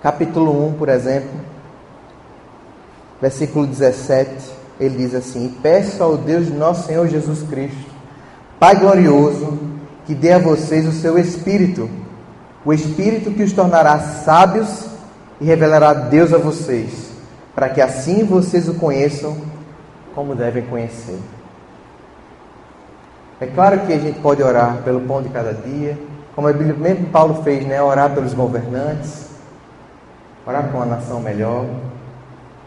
capítulo 0.00 0.68
1, 0.68 0.74
por 0.74 0.88
exemplo, 0.88 1.30
versículo 3.20 3.66
17, 3.66 4.61
ele 4.84 4.96
diz 4.96 5.14
assim: 5.14 5.54
Peço 5.62 6.02
ao 6.02 6.16
Deus 6.16 6.46
de 6.46 6.52
nosso 6.52 6.86
Senhor 6.86 7.06
Jesus 7.08 7.42
Cristo, 7.42 7.92
Pai 8.58 8.76
glorioso, 8.76 9.58
que 10.06 10.14
dê 10.14 10.32
a 10.32 10.38
vocês 10.38 10.86
o 10.86 10.92
seu 10.92 11.18
Espírito, 11.18 11.88
o 12.64 12.72
Espírito 12.72 13.30
que 13.30 13.42
os 13.42 13.52
tornará 13.52 13.98
sábios 13.98 14.86
e 15.40 15.44
revelará 15.44 15.92
Deus 15.92 16.32
a 16.32 16.38
vocês, 16.38 17.10
para 17.54 17.68
que 17.68 17.80
assim 17.80 18.24
vocês 18.24 18.68
o 18.68 18.74
conheçam 18.74 19.36
como 20.14 20.34
devem 20.34 20.64
conhecer. 20.64 21.18
É 23.40 23.46
claro 23.46 23.80
que 23.80 23.92
a 23.92 23.98
gente 23.98 24.20
pode 24.20 24.42
orar 24.42 24.78
pelo 24.84 25.00
pão 25.00 25.20
de 25.20 25.28
cada 25.28 25.52
dia, 25.52 25.98
como 26.34 26.46
a 26.46 26.52
Bíblia, 26.52 26.74
mesmo 26.74 27.06
Paulo 27.06 27.42
fez, 27.42 27.66
né? 27.66 27.82
Orar 27.82 28.14
pelos 28.14 28.32
governantes, 28.32 29.26
orar 30.46 30.68
por 30.68 30.76
uma 30.76 30.86
nação 30.86 31.20
melhor. 31.20 31.66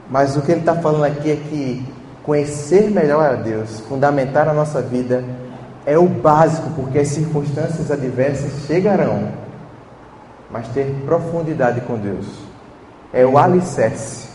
Mas 0.09 0.35
o 0.35 0.41
que 0.41 0.51
ele 0.51 0.59
está 0.59 0.75
falando 0.75 1.05
aqui 1.05 1.31
é 1.31 1.35
que 1.35 1.94
conhecer 2.25 2.89
melhor 2.89 3.23
a 3.23 3.35
Deus, 3.35 3.81
fundamentar 3.81 4.49
a 4.49 4.53
nossa 4.53 4.81
vida, 4.81 5.23
é 5.85 5.97
o 5.97 6.07
básico, 6.07 6.71
porque 6.71 6.97
as 6.97 7.09
circunstâncias 7.09 7.91
adversas 7.91 8.65
chegarão, 8.65 9.31
mas 10.49 10.67
ter 10.69 10.85
profundidade 11.05 11.81
com 11.81 11.95
Deus 11.97 12.25
é 13.13 13.25
o 13.25 13.37
alicerce 13.37 14.27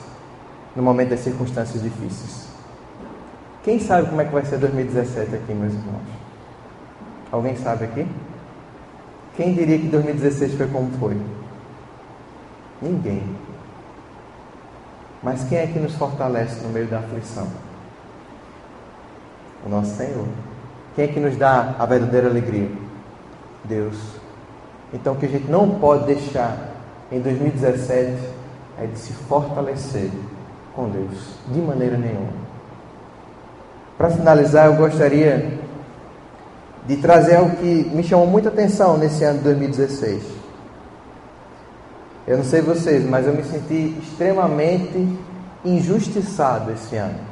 no 0.76 0.82
momento 0.82 1.10
das 1.10 1.20
circunstâncias 1.20 1.82
difíceis. 1.82 2.48
Quem 3.64 3.80
sabe 3.80 4.08
como 4.08 4.20
é 4.20 4.24
que 4.24 4.32
vai 4.32 4.44
ser 4.44 4.58
2017 4.58 5.34
aqui, 5.34 5.52
meus 5.52 5.74
irmãos? 5.74 6.00
Alguém 7.32 7.56
sabe 7.56 7.84
aqui? 7.84 8.06
Quem 9.36 9.52
diria 9.52 9.78
que 9.78 9.88
2016 9.88 10.54
foi 10.54 10.66
como 10.68 10.90
foi? 10.92 11.20
Ninguém. 12.80 13.22
Mas 15.22 15.44
quem 15.44 15.58
é 15.58 15.66
que 15.66 15.78
nos 15.78 15.94
fortalece 15.96 16.62
no 16.62 16.70
meio 16.70 16.86
da 16.86 17.00
aflição? 17.00 17.46
O 19.64 19.68
nosso 19.68 19.96
Senhor. 19.96 20.26
Quem 20.94 21.04
é 21.04 21.08
que 21.08 21.20
nos 21.20 21.36
dá 21.36 21.74
a 21.78 21.86
verdadeira 21.86 22.28
alegria? 22.28 22.70
Deus. 23.64 23.96
Então, 24.92 25.14
o 25.14 25.16
que 25.16 25.26
a 25.26 25.28
gente 25.28 25.50
não 25.50 25.78
pode 25.78 26.06
deixar 26.06 26.56
em 27.12 27.20
2017 27.20 28.16
é 28.78 28.86
de 28.86 28.98
se 28.98 29.12
fortalecer 29.12 30.10
com 30.74 30.88
Deus, 30.88 31.36
de 31.48 31.60
maneira 31.60 31.96
nenhuma. 31.96 32.32
Para 33.96 34.10
finalizar, 34.10 34.66
eu 34.66 34.74
gostaria 34.74 35.58
de 36.86 36.96
trazer 36.96 37.36
algo 37.36 37.56
que 37.56 37.90
me 37.92 38.02
chamou 38.02 38.26
muita 38.26 38.48
atenção 38.48 38.96
nesse 38.96 39.22
ano 39.22 39.38
de 39.38 39.44
2016. 39.44 40.22
Eu 42.26 42.38
não 42.38 42.44
sei 42.44 42.60
vocês, 42.60 43.04
mas 43.08 43.26
eu 43.26 43.34
me 43.34 43.44
senti 43.44 43.98
extremamente 44.00 45.18
injustiçado 45.64 46.72
esse 46.72 46.96
ano. 46.96 47.29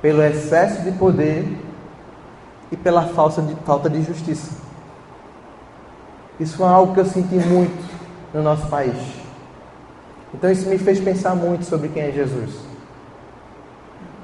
Pelo 0.00 0.22
excesso 0.22 0.82
de 0.82 0.92
poder 0.92 1.46
e 2.72 2.76
pela 2.76 3.02
falta 3.08 3.42
de, 3.42 3.54
falta 3.64 3.90
de 3.90 4.02
justiça. 4.02 4.52
Isso 6.38 6.56
foi 6.56 6.66
algo 6.66 6.94
que 6.94 7.00
eu 7.00 7.04
senti 7.04 7.34
muito 7.34 7.84
no 8.32 8.42
nosso 8.42 8.66
país. 8.68 8.96
Então 10.32 10.50
isso 10.50 10.68
me 10.68 10.78
fez 10.78 11.00
pensar 11.00 11.34
muito 11.34 11.64
sobre 11.64 11.88
quem 11.88 12.04
é 12.04 12.12
Jesus. 12.12 12.50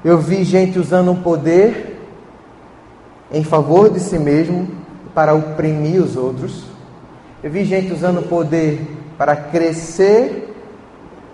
Eu 0.03 0.17
vi 0.17 0.43
gente 0.43 0.79
usando 0.79 1.11
o 1.11 1.17
poder 1.17 1.99
em 3.31 3.43
favor 3.43 3.89
de 3.89 3.99
si 3.99 4.17
mesmo 4.17 4.67
para 5.13 5.33
oprimir 5.33 6.01
os 6.01 6.15
outros. 6.15 6.63
Eu 7.43 7.51
vi 7.51 7.65
gente 7.65 7.91
usando 7.91 8.19
o 8.19 8.23
poder 8.23 8.81
para 9.17 9.35
crescer, 9.35 10.55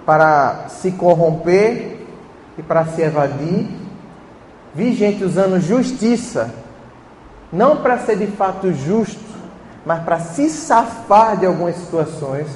para 0.05 0.67
se 0.69 0.91
corromper 0.91 1.97
e 2.57 2.63
para 2.63 2.85
se 2.85 3.01
evadir. 3.01 3.67
Vi 4.75 4.93
gente 4.93 5.23
usando 5.23 5.59
justiça, 5.59 6.49
não 7.51 7.77
para 7.77 7.99
ser 7.99 8.17
de 8.17 8.27
fato 8.27 8.73
justo, 8.73 9.21
mas 9.85 10.03
para 10.03 10.19
se 10.19 10.49
safar 10.49 11.37
de 11.37 11.45
algumas 11.45 11.75
situações 11.75 12.47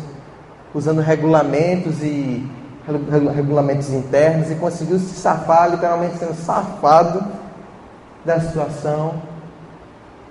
usando 0.73 1.01
regulamentos 1.01 2.01
e 2.01 2.45
regulamentos 3.35 3.89
internos 3.91 4.49
e 4.49 4.55
conseguiu 4.55 4.97
se 4.97 5.13
safar, 5.15 5.69
literalmente 5.69 6.17
sendo 6.17 6.33
safado 6.35 7.23
da 8.25 8.39
situação. 8.39 9.15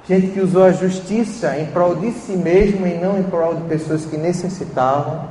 Gente 0.09 0.29
que 0.29 0.41
usou 0.41 0.65
a 0.65 0.73
justiça 0.73 1.59
em 1.59 1.67
prol 1.67 1.97
de 1.97 2.13
si 2.13 2.33
mesmo 2.33 2.87
e 2.87 2.95
não 2.95 3.19
em 3.19 3.25
prol 3.25 3.55
de 3.55 3.63
pessoas 3.63 4.07
que 4.07 4.17
necessitavam. 4.17 5.25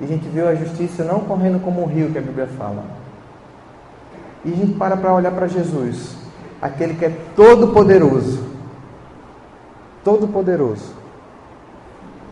E 0.00 0.04
a 0.04 0.06
gente 0.06 0.28
viu 0.28 0.48
a 0.48 0.54
justiça 0.54 1.02
não 1.04 1.20
correndo 1.20 1.60
como 1.60 1.82
um 1.82 1.86
rio 1.86 2.10
que 2.10 2.18
a 2.18 2.22
Bíblia 2.22 2.48
fala. 2.56 2.97
E 4.48 4.52
a 4.52 4.56
gente 4.56 4.72
para 4.74 4.96
para 4.96 5.12
olhar 5.12 5.32
para 5.32 5.46
Jesus, 5.46 6.16
aquele 6.60 6.94
que 6.94 7.04
é 7.04 7.16
todo 7.36 7.68
poderoso. 7.68 8.48
Todo 10.02 10.26
poderoso 10.28 10.98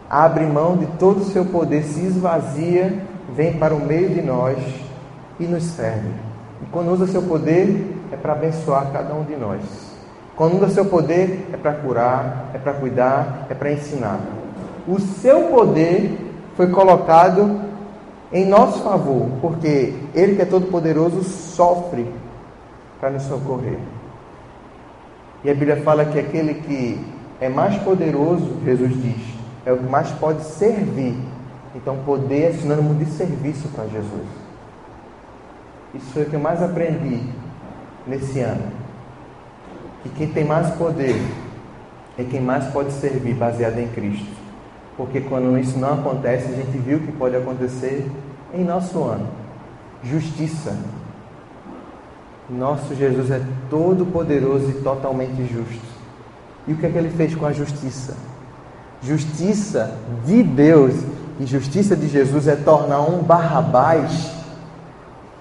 abre 0.09 0.47
mão 0.47 0.77
de 0.77 0.87
todo 0.99 1.21
o 1.21 1.25
seu 1.25 1.45
poder, 1.45 1.83
se 1.83 2.01
esvazia, 2.01 3.03
vem 3.35 3.59
para 3.59 3.75
o 3.75 3.85
meio 3.85 4.11
de 4.11 4.23
nós 4.23 4.57
e 5.39 5.45
nos 5.45 5.65
serve. 5.65 6.09
E 6.63 6.67
quando 6.67 6.93
usa 6.93 7.07
seu 7.07 7.23
poder, 7.23 7.99
é 8.13 8.17
para 8.17 8.33
abençoar 8.33 8.91
cada 8.93 9.15
um 9.15 9.25
de 9.25 9.37
nós. 9.37 9.61
Quando 10.35 10.57
usa 10.57 10.69
seu 10.69 10.85
poder, 10.85 11.49
é 11.53 11.57
para 11.57 11.73
curar, 11.73 12.51
é 12.55 12.59
para 12.59 12.75
cuidar, 12.75 13.47
é 13.51 13.55
para 13.55 13.73
ensinar. 13.73 14.21
O 14.87 15.01
seu 15.01 15.49
poder 15.49 16.19
foi 16.57 16.69
colocado 16.71 17.61
em 18.33 18.45
nosso 18.45 18.83
favor, 18.83 19.29
porque 19.41 19.95
Ele 20.15 20.37
que 20.37 20.43
é 20.43 20.45
todo-poderoso 20.45 21.23
sofre 21.23 22.07
para 23.01 23.11
nos 23.11 23.23
socorrer. 23.23 23.79
E 25.45 25.51
a 25.51 25.55
Bíblia 25.55 25.77
fala 25.83 26.05
que 26.05 26.19
aquele 26.19 26.55
que 26.55 27.01
é 27.41 27.49
mais 27.49 27.77
poderoso, 27.83 28.57
Jesus 28.65 29.01
diz, 29.03 29.23
é 29.65 29.73
o 29.73 29.79
que 29.79 29.85
mais 29.85 30.11
pode 30.13 30.43
servir. 30.43 31.17
Então, 31.75 31.99
poder 32.05 32.51
é 32.51 32.53
sinônimo 32.53 32.95
de 32.95 33.05
serviço 33.05 33.69
para 33.69 33.87
Jesus. 33.87 34.27
Isso 35.95 36.07
foi 36.13 36.23
o 36.23 36.27
que 36.27 36.35
eu 36.35 36.41
mais 36.41 36.63
aprendi 36.63 37.23
nesse 38.07 38.41
ano. 38.41 38.73
Que 40.03 40.09
quem 40.11 40.29
tem 40.29 40.45
mais 40.45 40.71
poder 40.71 41.21
é 42.19 42.25
quem 42.25 42.41
mais 42.41 42.65
pode 42.67 42.93
servir 42.93 43.35
baseado 43.35 43.79
em 43.79 43.89
Cristo. 43.89 44.46
Porque 44.97 45.21
quando 45.21 45.59
isso 45.59 45.79
não 45.79 45.95
acontece, 45.95 46.53
a 46.53 46.57
gente 46.57 46.79
viu 46.79 47.01
que 47.01 47.13
pode 47.13 47.37
acontecer 47.37 48.11
em 48.55 48.65
nosso 48.65 49.03
ano. 49.03 49.27
Justiça. 50.03 50.77
Nosso 52.49 52.95
Jesus 52.95 53.31
é 53.31 53.43
todo 53.69 54.07
poderoso 54.07 54.71
e 54.71 54.75
totalmente 54.75 55.45
justo. 55.53 55.97
E 56.67 56.73
o 56.73 56.77
que 56.77 56.87
é 56.87 56.89
que 56.89 56.99
ele 56.99 57.11
fez 57.11 57.35
com 57.35 57.45
a 57.45 57.53
justiça? 57.53 58.17
Justiça 59.03 59.93
de 60.25 60.43
Deus 60.43 60.95
e 61.39 61.45
justiça 61.45 61.95
de 61.95 62.09
Jesus 62.09 62.49
é 62.49 62.57
tornar 62.57 63.03
um 63.03 63.23
Barrabás 63.23 64.31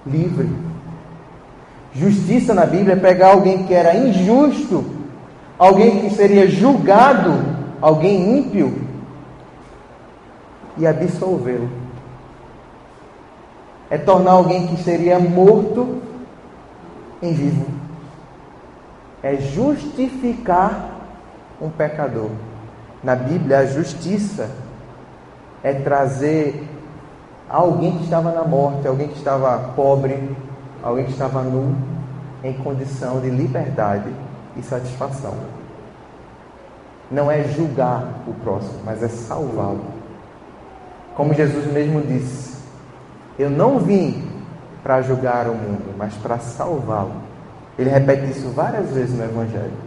livre. 0.06 0.50
Justiça 1.94 2.54
na 2.54 2.66
Bíblia 2.66 2.94
é 2.94 2.98
pegar 2.98 3.32
alguém 3.32 3.64
que 3.64 3.74
era 3.74 3.96
injusto, 3.96 4.84
alguém 5.58 6.02
que 6.02 6.10
seria 6.14 6.48
julgado, 6.48 7.34
alguém 7.80 8.38
ímpio, 8.38 8.85
e 10.78 10.86
absolvê-lo. 10.86 11.70
É 13.90 13.98
tornar 13.98 14.32
alguém 14.32 14.68
que 14.68 14.84
seria 14.84 15.20
morto 15.20 16.02
em 17.22 17.34
vivo. 17.34 17.66
É 19.22 19.36
justificar 19.38 20.92
um 21.62 21.70
pecador. 21.70 22.30
Na 23.04 23.16
Bíblia, 23.16 23.60
a 23.60 23.66
justiça 23.66 24.50
é 25.64 25.74
trazer 25.74 26.68
alguém 27.50 27.98
que 27.98 28.04
estava 28.04 28.32
na 28.32 28.44
morte, 28.44 28.88
alguém 28.88 29.08
que 29.08 29.18
estava 29.18 29.58
pobre, 29.76 30.36
alguém 30.84 31.06
que 31.06 31.12
estava 31.12 31.42
nu, 31.42 31.76
em 32.44 32.54
condição 32.54 33.20
de 33.20 33.30
liberdade 33.30 34.10
e 34.56 34.62
satisfação. 34.62 35.34
Não 37.10 37.30
é 37.30 37.44
julgar 37.44 38.08
o 38.28 38.34
próximo, 38.34 38.80
mas 38.84 39.02
é 39.02 39.08
salvá-lo. 39.08 39.95
Como 41.16 41.34
Jesus 41.34 41.66
mesmo 41.72 42.02
disse: 42.02 42.58
Eu 43.40 43.50
não 43.50 43.80
vim 43.80 44.30
para 44.84 45.02
julgar 45.02 45.48
o 45.48 45.56
mundo, 45.56 45.96
mas 45.98 46.14
para 46.16 46.38
salvá-lo. 46.38 47.14
Ele 47.78 47.90
repete 47.90 48.30
isso 48.32 48.50
várias 48.50 48.90
vezes 48.92 49.18
no 49.18 49.24
Evangelho. 49.24 49.86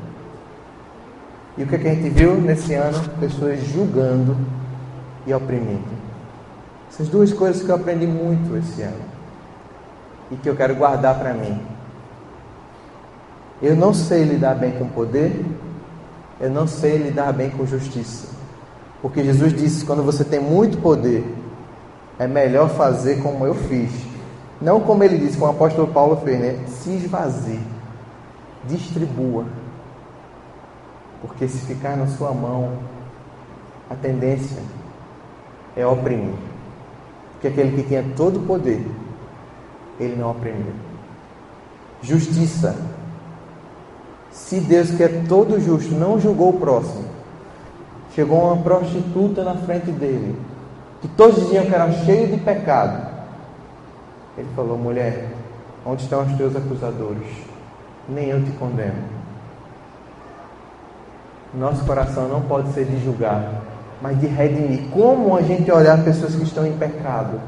E 1.57 1.63
o 1.63 1.67
que, 1.67 1.75
é 1.75 1.79
que 1.79 1.89
a 1.89 1.95
gente 1.95 2.11
viu 2.11 2.35
nesse 2.41 2.75
ano? 2.75 2.99
Pessoas 3.21 3.61
julgando 3.61 4.37
e 5.27 5.35
oprimindo. 5.35 5.99
Essas 6.91 7.09
duas 7.09 7.33
coisas 7.33 7.63
que 7.63 7.69
eu 7.69 7.75
aprendi 7.75 8.07
muito 8.07 8.57
esse 8.57 8.83
ano 8.83 9.09
e 10.31 10.37
que 10.37 10.49
eu 10.49 10.57
quero 10.57 10.75
guardar 10.75 11.19
para 11.19 11.33
mim. 11.35 11.61
Eu 13.61 13.75
não 13.75 13.93
sei 13.93 14.25
lidar 14.25 14.55
bem 14.55 14.73
com 14.73 14.87
poder, 14.89 15.45
eu 16.41 16.49
não 16.49 16.67
sei 16.67 16.97
lidar 16.97 17.33
bem 17.33 17.51
com 17.51 17.67
justiça. 17.67 18.38
Porque 19.01 19.23
Jesus 19.23 19.53
disse: 19.53 19.85
quando 19.85 20.03
você 20.03 20.25
tem 20.25 20.41
muito 20.41 20.79
poder, 20.79 21.25
é 22.19 22.27
melhor 22.27 22.69
fazer 22.71 23.23
como 23.23 23.47
eu 23.47 23.55
fiz. 23.55 23.91
Não 24.61 24.81
como 24.81 25.05
ele 25.05 25.19
disse, 25.19 25.39
como 25.39 25.53
o 25.53 25.55
apóstolo 25.55 25.87
Paulo 25.89 26.17
fez, 26.25 26.41
né? 26.41 26.65
Se 26.67 26.91
esvazie, 26.91 27.61
distribua. 28.65 29.45
Porque 31.23 31.47
se 31.47 31.59
ficar 31.67 31.97
na 31.97 32.07
sua 32.09 32.33
mão, 32.33 32.73
a 33.89 33.95
tendência 33.95 34.61
é 35.77 35.87
oprimir. 35.87 36.35
Porque 37.33 37.49
aquele 37.49 37.77
que 37.77 37.89
tinha 37.89 38.05
todo 38.17 38.41
o 38.41 38.43
poder, 38.43 38.85
ele 40.01 40.17
não 40.17 40.33
oprimiu. 40.33 40.73
Justiça 42.03 42.77
Se 44.31 44.61
Deus, 44.61 44.91
que 44.91 45.03
é 45.03 45.09
todo 45.29 45.61
justo, 45.61 45.93
não 45.95 46.21
julgou 46.21 46.51
o 46.51 46.61
próximo, 46.61 47.05
chegou 48.19 48.53
uma 48.53 48.57
prostituta 48.57 49.45
na 49.45 49.55
frente 49.55 49.93
dele, 49.93 50.37
que 51.01 51.07
todos 51.07 51.37
diziam 51.37 51.65
que 51.65 51.73
era 51.73 51.89
cheio 51.93 52.27
de 52.27 52.37
pecado. 52.39 53.07
Ele 54.37 54.49
falou: 54.57 54.77
mulher, 54.77 55.29
onde 55.87 56.03
estão 56.03 56.23
os 56.23 56.33
teus 56.33 56.57
acusadores? 56.57 57.29
Nem 58.09 58.27
eu 58.31 58.45
te 58.45 58.51
condeno. 58.53 59.19
Nosso 61.55 61.85
coração 61.85 62.27
não 62.27 62.41
pode 62.41 62.73
ser 62.73 62.87
de 62.87 62.99
julgar, 63.05 63.63
mas 64.03 64.21
de 64.21 64.27
redimir. 64.27 64.91
Como 64.91 65.37
a 65.37 65.43
gente 65.43 65.71
olhar 65.71 66.03
pessoas 66.03 66.35
que 66.35 66.43
estão 66.43 66.67
em 66.67 66.77
pecado? 66.77 67.41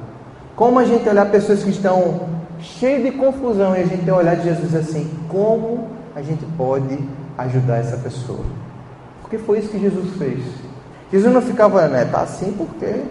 Como 0.55 0.79
a 0.79 0.85
gente 0.85 1.09
olhar 1.09 1.29
pessoas 1.33 1.65
que 1.65 1.71
estão 1.71 2.29
cheias 2.61 3.03
de 3.03 3.11
confusão 3.19 3.75
e 3.75 3.81
a 3.81 3.87
gente 3.87 4.09
olhar 4.09 4.37
de 4.37 4.45
Jesus 4.45 4.73
assim? 4.77 5.11
Como 5.29 5.89
a 6.15 6.23
gente 6.23 6.45
pode 6.57 6.97
ajudar 7.37 7.79
essa 7.79 7.97
pessoa? 7.97 8.70
Porque 9.31 9.45
foi 9.45 9.61
isso 9.61 9.69
que 9.69 9.79
Jesus 9.79 10.17
fez. 10.17 10.45
Jesus 11.13 11.33
não 11.33 11.41
ficava, 11.41 11.87
né, 11.87 12.05
tá 12.05 12.23
assim 12.23 12.53
porque 12.53 13.05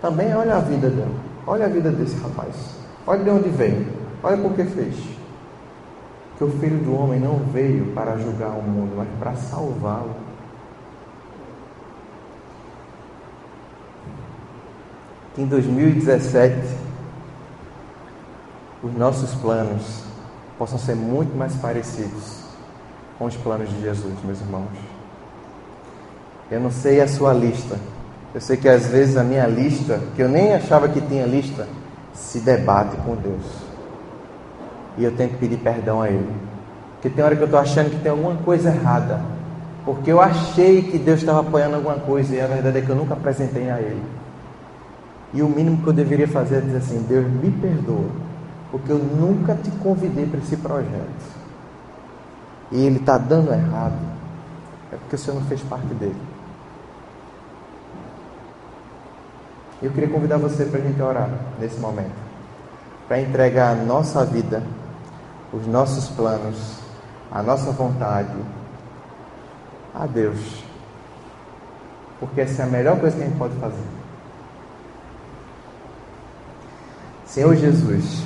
também 0.00 0.34
olha 0.34 0.56
a 0.56 0.58
vida 0.58 0.90
dele. 0.90 1.14
Olha 1.46 1.66
a 1.66 1.68
vida 1.68 1.88
desse 1.88 2.16
rapaz. 2.16 2.74
Olha 3.06 3.22
de 3.22 3.30
onde 3.30 3.48
veio. 3.48 3.86
Olha 4.24 4.36
por 4.38 4.54
que 4.54 4.64
fez. 4.64 4.96
Que 6.36 6.42
o 6.42 6.48
filho 6.58 6.78
do 6.78 6.96
homem 6.96 7.20
não 7.20 7.38
veio 7.52 7.92
para 7.92 8.16
julgar 8.16 8.50
o 8.50 8.62
mundo, 8.62 8.94
mas 8.96 9.08
para 9.20 9.36
salvá-lo. 9.36 10.16
Que 15.36 15.42
em 15.42 15.46
2017 15.46 16.56
os 18.82 18.92
nossos 18.94 19.32
planos 19.36 20.02
possam 20.58 20.76
ser 20.78 20.96
muito 20.96 21.36
mais 21.36 21.54
parecidos 21.54 22.42
com 23.16 23.26
os 23.26 23.36
planos 23.36 23.70
de 23.70 23.80
Jesus, 23.80 24.14
meus 24.24 24.40
irmãos. 24.40 24.91
Eu 26.52 26.60
não 26.60 26.70
sei 26.70 27.00
a 27.00 27.08
sua 27.08 27.32
lista. 27.32 27.78
Eu 28.34 28.40
sei 28.40 28.58
que 28.58 28.68
às 28.68 28.86
vezes 28.86 29.16
a 29.16 29.24
minha 29.24 29.46
lista, 29.46 29.98
que 30.14 30.20
eu 30.20 30.28
nem 30.28 30.52
achava 30.52 30.86
que 30.86 31.00
tinha 31.00 31.24
lista, 31.24 31.66
se 32.12 32.40
debate 32.40 32.94
com 32.98 33.16
Deus. 33.16 33.42
E 34.98 35.04
eu 35.04 35.16
tenho 35.16 35.30
que 35.30 35.36
pedir 35.36 35.56
perdão 35.56 36.02
a 36.02 36.10
Ele. 36.10 36.36
Porque 36.92 37.08
tem 37.08 37.24
hora 37.24 37.34
que 37.34 37.40
eu 37.40 37.46
estou 37.46 37.58
achando 37.58 37.88
que 37.88 38.00
tem 38.00 38.10
alguma 38.10 38.34
coisa 38.36 38.68
errada. 38.68 39.18
Porque 39.86 40.12
eu 40.12 40.20
achei 40.20 40.82
que 40.82 40.98
Deus 40.98 41.20
estava 41.20 41.40
apoiando 41.40 41.76
alguma 41.76 41.94
coisa 41.94 42.34
e 42.36 42.40
a 42.42 42.46
verdade 42.46 42.76
é 42.76 42.82
que 42.82 42.90
eu 42.90 42.96
nunca 42.96 43.14
apresentei 43.14 43.70
a 43.70 43.80
Ele. 43.80 44.02
E 45.32 45.40
o 45.40 45.48
mínimo 45.48 45.82
que 45.82 45.88
eu 45.88 45.94
deveria 45.94 46.28
fazer 46.28 46.56
é 46.56 46.60
dizer 46.60 46.76
assim: 46.76 47.02
Deus 47.08 47.26
me 47.26 47.50
perdoa, 47.50 48.10
porque 48.70 48.92
eu 48.92 48.98
nunca 48.98 49.54
te 49.54 49.70
convidei 49.82 50.26
para 50.26 50.38
esse 50.38 50.58
projeto. 50.58 51.40
E 52.70 52.84
ele 52.84 52.98
está 52.98 53.16
dando 53.16 53.54
errado, 53.54 53.96
é 54.92 54.96
porque 54.96 55.16
o 55.16 55.18
Senhor 55.18 55.40
não 55.40 55.46
fez 55.46 55.62
parte 55.62 55.94
dele. 55.94 56.31
Eu 59.82 59.90
queria 59.90 60.08
convidar 60.08 60.36
você 60.36 60.64
para 60.64 60.78
a 60.78 60.82
gente 60.82 61.02
orar 61.02 61.28
nesse 61.58 61.80
momento, 61.80 62.14
para 63.08 63.20
entregar 63.20 63.72
a 63.72 63.74
nossa 63.74 64.24
vida, 64.24 64.62
os 65.52 65.66
nossos 65.66 66.08
planos, 66.10 66.78
a 67.32 67.42
nossa 67.42 67.72
vontade 67.72 68.32
a 69.92 70.06
Deus, 70.06 70.62
porque 72.20 72.42
essa 72.42 72.62
é 72.62 72.64
a 72.64 72.68
melhor 72.68 73.00
coisa 73.00 73.16
que 73.16 73.22
a 73.24 73.26
gente 73.26 73.36
pode 73.36 73.56
fazer. 73.56 73.82
Senhor 77.26 77.56
Jesus, 77.56 78.22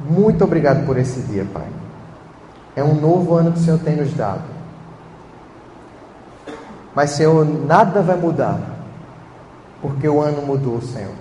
muito 0.00 0.42
obrigado 0.42 0.84
por 0.86 0.98
esse 0.98 1.20
dia, 1.20 1.46
Pai. 1.52 1.68
É 2.74 2.82
um 2.82 2.94
novo 2.94 3.34
ano 3.34 3.52
que 3.52 3.60
o 3.60 3.62
Senhor 3.62 3.78
tem 3.78 3.94
nos 3.94 4.12
dado. 4.14 4.42
Mas, 6.92 7.10
Senhor, 7.10 7.44
nada 7.44 8.02
vai 8.02 8.16
mudar 8.16 8.58
porque 9.80 10.08
o 10.08 10.20
ano 10.20 10.42
mudou, 10.42 10.80
Senhor. 10.82 11.14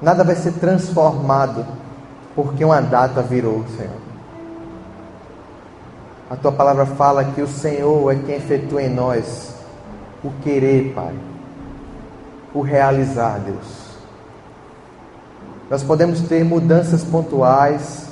Nada 0.00 0.24
vai 0.24 0.34
ser 0.34 0.52
transformado 0.54 1.64
porque 2.34 2.64
uma 2.64 2.80
data 2.80 3.22
virou, 3.22 3.64
Senhor. 3.76 4.02
A 6.28 6.36
tua 6.36 6.50
palavra 6.50 6.86
fala 6.86 7.24
que 7.24 7.42
o 7.42 7.46
Senhor 7.46 8.10
é 8.10 8.16
quem 8.16 8.36
efetua 8.36 8.82
em 8.82 8.92
nós 8.92 9.54
o 10.24 10.30
querer, 10.42 10.92
Pai, 10.94 11.14
o 12.54 12.62
realizar, 12.62 13.38
Deus. 13.40 13.82
Nós 15.68 15.82
podemos 15.82 16.20
ter 16.22 16.44
mudanças 16.44 17.04
pontuais, 17.04 18.08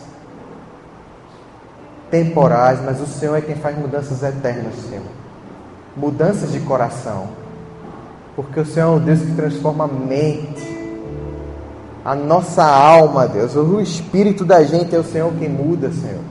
temporais, 2.11 2.81
mas 2.85 3.01
o 3.01 3.07
Senhor 3.07 3.37
é 3.37 3.41
quem 3.41 3.55
faz 3.55 3.79
mudanças 3.79 4.23
eternas, 4.23 4.75
Senhor. 4.89 5.05
Mudanças 5.97 6.53
de 6.53 6.61
coração 6.61 7.40
porque 8.37 8.61
o 8.61 8.67
Senhor 8.67 8.95
é 8.95 8.97
o 8.97 9.01
Deus 9.01 9.21
que 9.21 9.35
transforma 9.35 9.85
a 9.85 9.89
mente, 9.89 10.71
a 12.05 12.15
nossa 12.15 12.65
alma, 12.65 13.27
Deus. 13.27 13.55
O 13.57 13.81
espírito 13.81 14.45
da 14.45 14.63
gente 14.63 14.95
é 14.95 14.99
o 14.99 15.05
Senhor 15.05 15.33
quem 15.39 15.49
muda, 15.49 15.91
Senhor. 15.91 16.23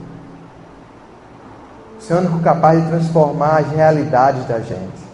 O 1.98 2.02
Senhor 2.02 2.24
é 2.24 2.42
capaz 2.42 2.82
de 2.82 2.88
transformar 2.88 3.58
as 3.58 3.70
realidades 3.70 4.46
da 4.46 4.58
gente. 4.58 5.10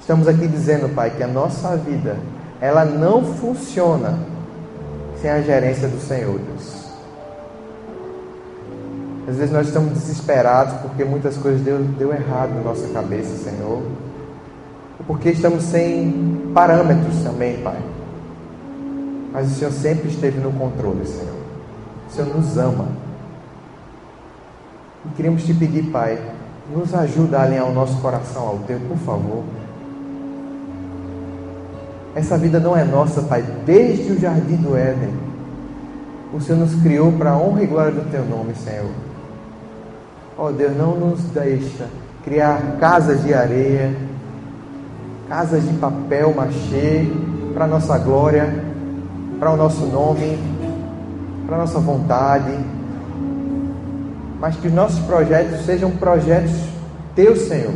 Estamos 0.00 0.28
aqui 0.28 0.46
dizendo, 0.46 0.94
Pai, 0.94 1.10
que 1.10 1.22
a 1.22 1.26
nossa 1.26 1.76
vida, 1.76 2.16
ela 2.60 2.84
não 2.84 3.24
funciona 3.24 4.18
sem 5.20 5.30
a 5.30 5.40
gerência 5.40 5.88
do 5.88 6.00
Senhor, 6.00 6.38
Deus. 6.38 6.88
Às 9.28 9.36
vezes 9.36 9.52
nós 9.52 9.66
estamos 9.66 9.92
desesperados 9.92 10.74
porque 10.80 11.04
muitas 11.04 11.36
coisas 11.36 11.60
deu, 11.60 11.78
deu 11.98 12.14
errado 12.14 12.54
na 12.54 12.62
nossa 12.62 12.86
cabeça, 12.88 13.36
Senhor 13.36 13.82
porque 15.06 15.30
estamos 15.30 15.64
sem 15.64 16.50
parâmetros 16.52 17.22
também, 17.22 17.58
Pai. 17.62 17.78
Mas 19.32 19.52
o 19.52 19.54
Senhor 19.54 19.72
sempre 19.72 20.08
esteve 20.08 20.40
no 20.40 20.52
controle, 20.52 21.06
Senhor. 21.06 21.36
O 22.08 22.12
Senhor 22.12 22.34
nos 22.34 22.58
ama. 22.58 22.88
E 25.06 25.08
queremos 25.10 25.44
te 25.44 25.54
pedir, 25.54 25.84
Pai, 25.90 26.18
nos 26.74 26.94
ajuda 26.94 27.38
a 27.38 27.42
alinhar 27.44 27.66
o 27.66 27.72
nosso 27.72 28.00
coração 28.00 28.46
ao 28.46 28.58
teu, 28.60 28.80
por 28.80 28.96
favor. 28.98 29.44
Essa 32.14 32.36
vida 32.36 32.58
não 32.58 32.76
é 32.76 32.84
nossa, 32.84 33.22
Pai, 33.22 33.44
desde 33.64 34.12
o 34.12 34.20
jardim 34.20 34.56
do 34.56 34.76
Éden. 34.76 35.12
O 36.34 36.40
Senhor 36.40 36.58
nos 36.58 36.74
criou 36.82 37.12
para 37.12 37.30
a 37.30 37.38
honra 37.38 37.62
e 37.62 37.66
glória 37.66 37.92
do 37.92 38.10
teu 38.10 38.24
nome, 38.24 38.54
Senhor. 38.54 38.90
Ó 40.36 40.48
oh, 40.48 40.52
Deus, 40.52 40.76
não 40.76 40.94
nos 40.96 41.20
deixa 41.24 41.86
criar 42.24 42.76
casas 42.78 43.22
de 43.22 43.32
areia, 43.32 43.94
casas 45.28 45.62
de 45.62 45.74
papel 45.74 46.34
machê 46.34 47.06
para 47.52 47.66
nossa 47.66 47.98
glória, 47.98 48.64
para 49.38 49.52
o 49.52 49.56
nosso 49.56 49.84
nome, 49.86 50.38
para 51.46 51.58
nossa 51.58 51.78
vontade. 51.78 52.52
Mas 54.40 54.56
que 54.56 54.68
os 54.68 54.72
nossos 54.72 55.00
projetos 55.00 55.64
sejam 55.66 55.90
projetos 55.90 56.52
teus, 57.14 57.40
Senhor. 57.40 57.74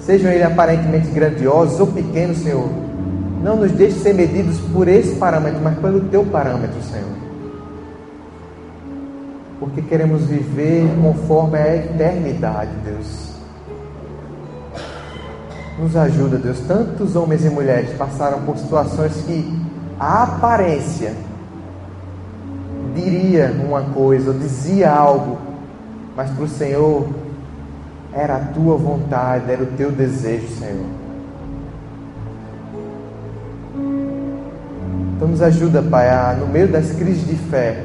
Sejam 0.00 0.30
eles 0.30 0.46
aparentemente 0.46 1.08
grandiosos 1.10 1.80
ou 1.80 1.86
pequenos, 1.86 2.38
Senhor. 2.38 2.68
Não 3.42 3.56
nos 3.56 3.72
deixe 3.72 3.98
ser 3.98 4.14
medidos 4.14 4.58
por 4.72 4.88
esse 4.88 5.14
parâmetro, 5.16 5.60
mas 5.62 5.78
pelo 5.78 6.00
teu 6.08 6.24
parâmetro, 6.24 6.82
Senhor. 6.82 7.08
Porque 9.60 9.82
queremos 9.82 10.22
viver 10.22 10.88
conforme 11.02 11.58
a 11.58 11.76
eternidade, 11.76 12.70
Deus. 12.84 13.27
Nos 15.78 15.94
ajuda, 15.94 16.38
Deus. 16.38 16.58
Tantos 16.66 17.14
homens 17.14 17.44
e 17.44 17.50
mulheres 17.50 17.96
passaram 17.96 18.42
por 18.42 18.58
situações 18.58 19.12
que 19.24 19.48
a 19.98 20.24
aparência 20.24 21.14
diria 22.96 23.54
uma 23.64 23.82
coisa, 23.82 24.32
dizia 24.32 24.90
algo, 24.90 25.38
mas 26.16 26.30
para 26.30 26.44
o 26.44 26.48
Senhor 26.48 27.08
era 28.12 28.36
a 28.36 28.40
tua 28.40 28.76
vontade, 28.76 29.52
era 29.52 29.62
o 29.62 29.66
teu 29.66 29.92
desejo, 29.92 30.48
Senhor. 30.56 30.86
Então 35.14 35.28
nos 35.28 35.42
ajuda, 35.42 35.80
Pai, 35.80 36.10
a, 36.10 36.34
no 36.34 36.48
meio 36.48 36.66
das 36.66 36.90
crises 36.90 37.24
de 37.24 37.36
fé, 37.36 37.84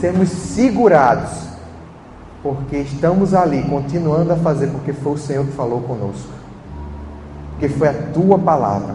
sermos 0.00 0.28
segurados, 0.28 1.48
porque 2.40 2.76
estamos 2.76 3.34
ali, 3.34 3.62
continuando 3.62 4.32
a 4.32 4.36
fazer, 4.36 4.68
porque 4.68 4.92
foi 4.92 5.14
o 5.14 5.18
Senhor 5.18 5.44
que 5.44 5.52
falou 5.52 5.80
conosco 5.80 6.37
porque 7.58 7.68
foi 7.68 7.88
a 7.88 7.92
tua 8.14 8.38
palavra, 8.38 8.94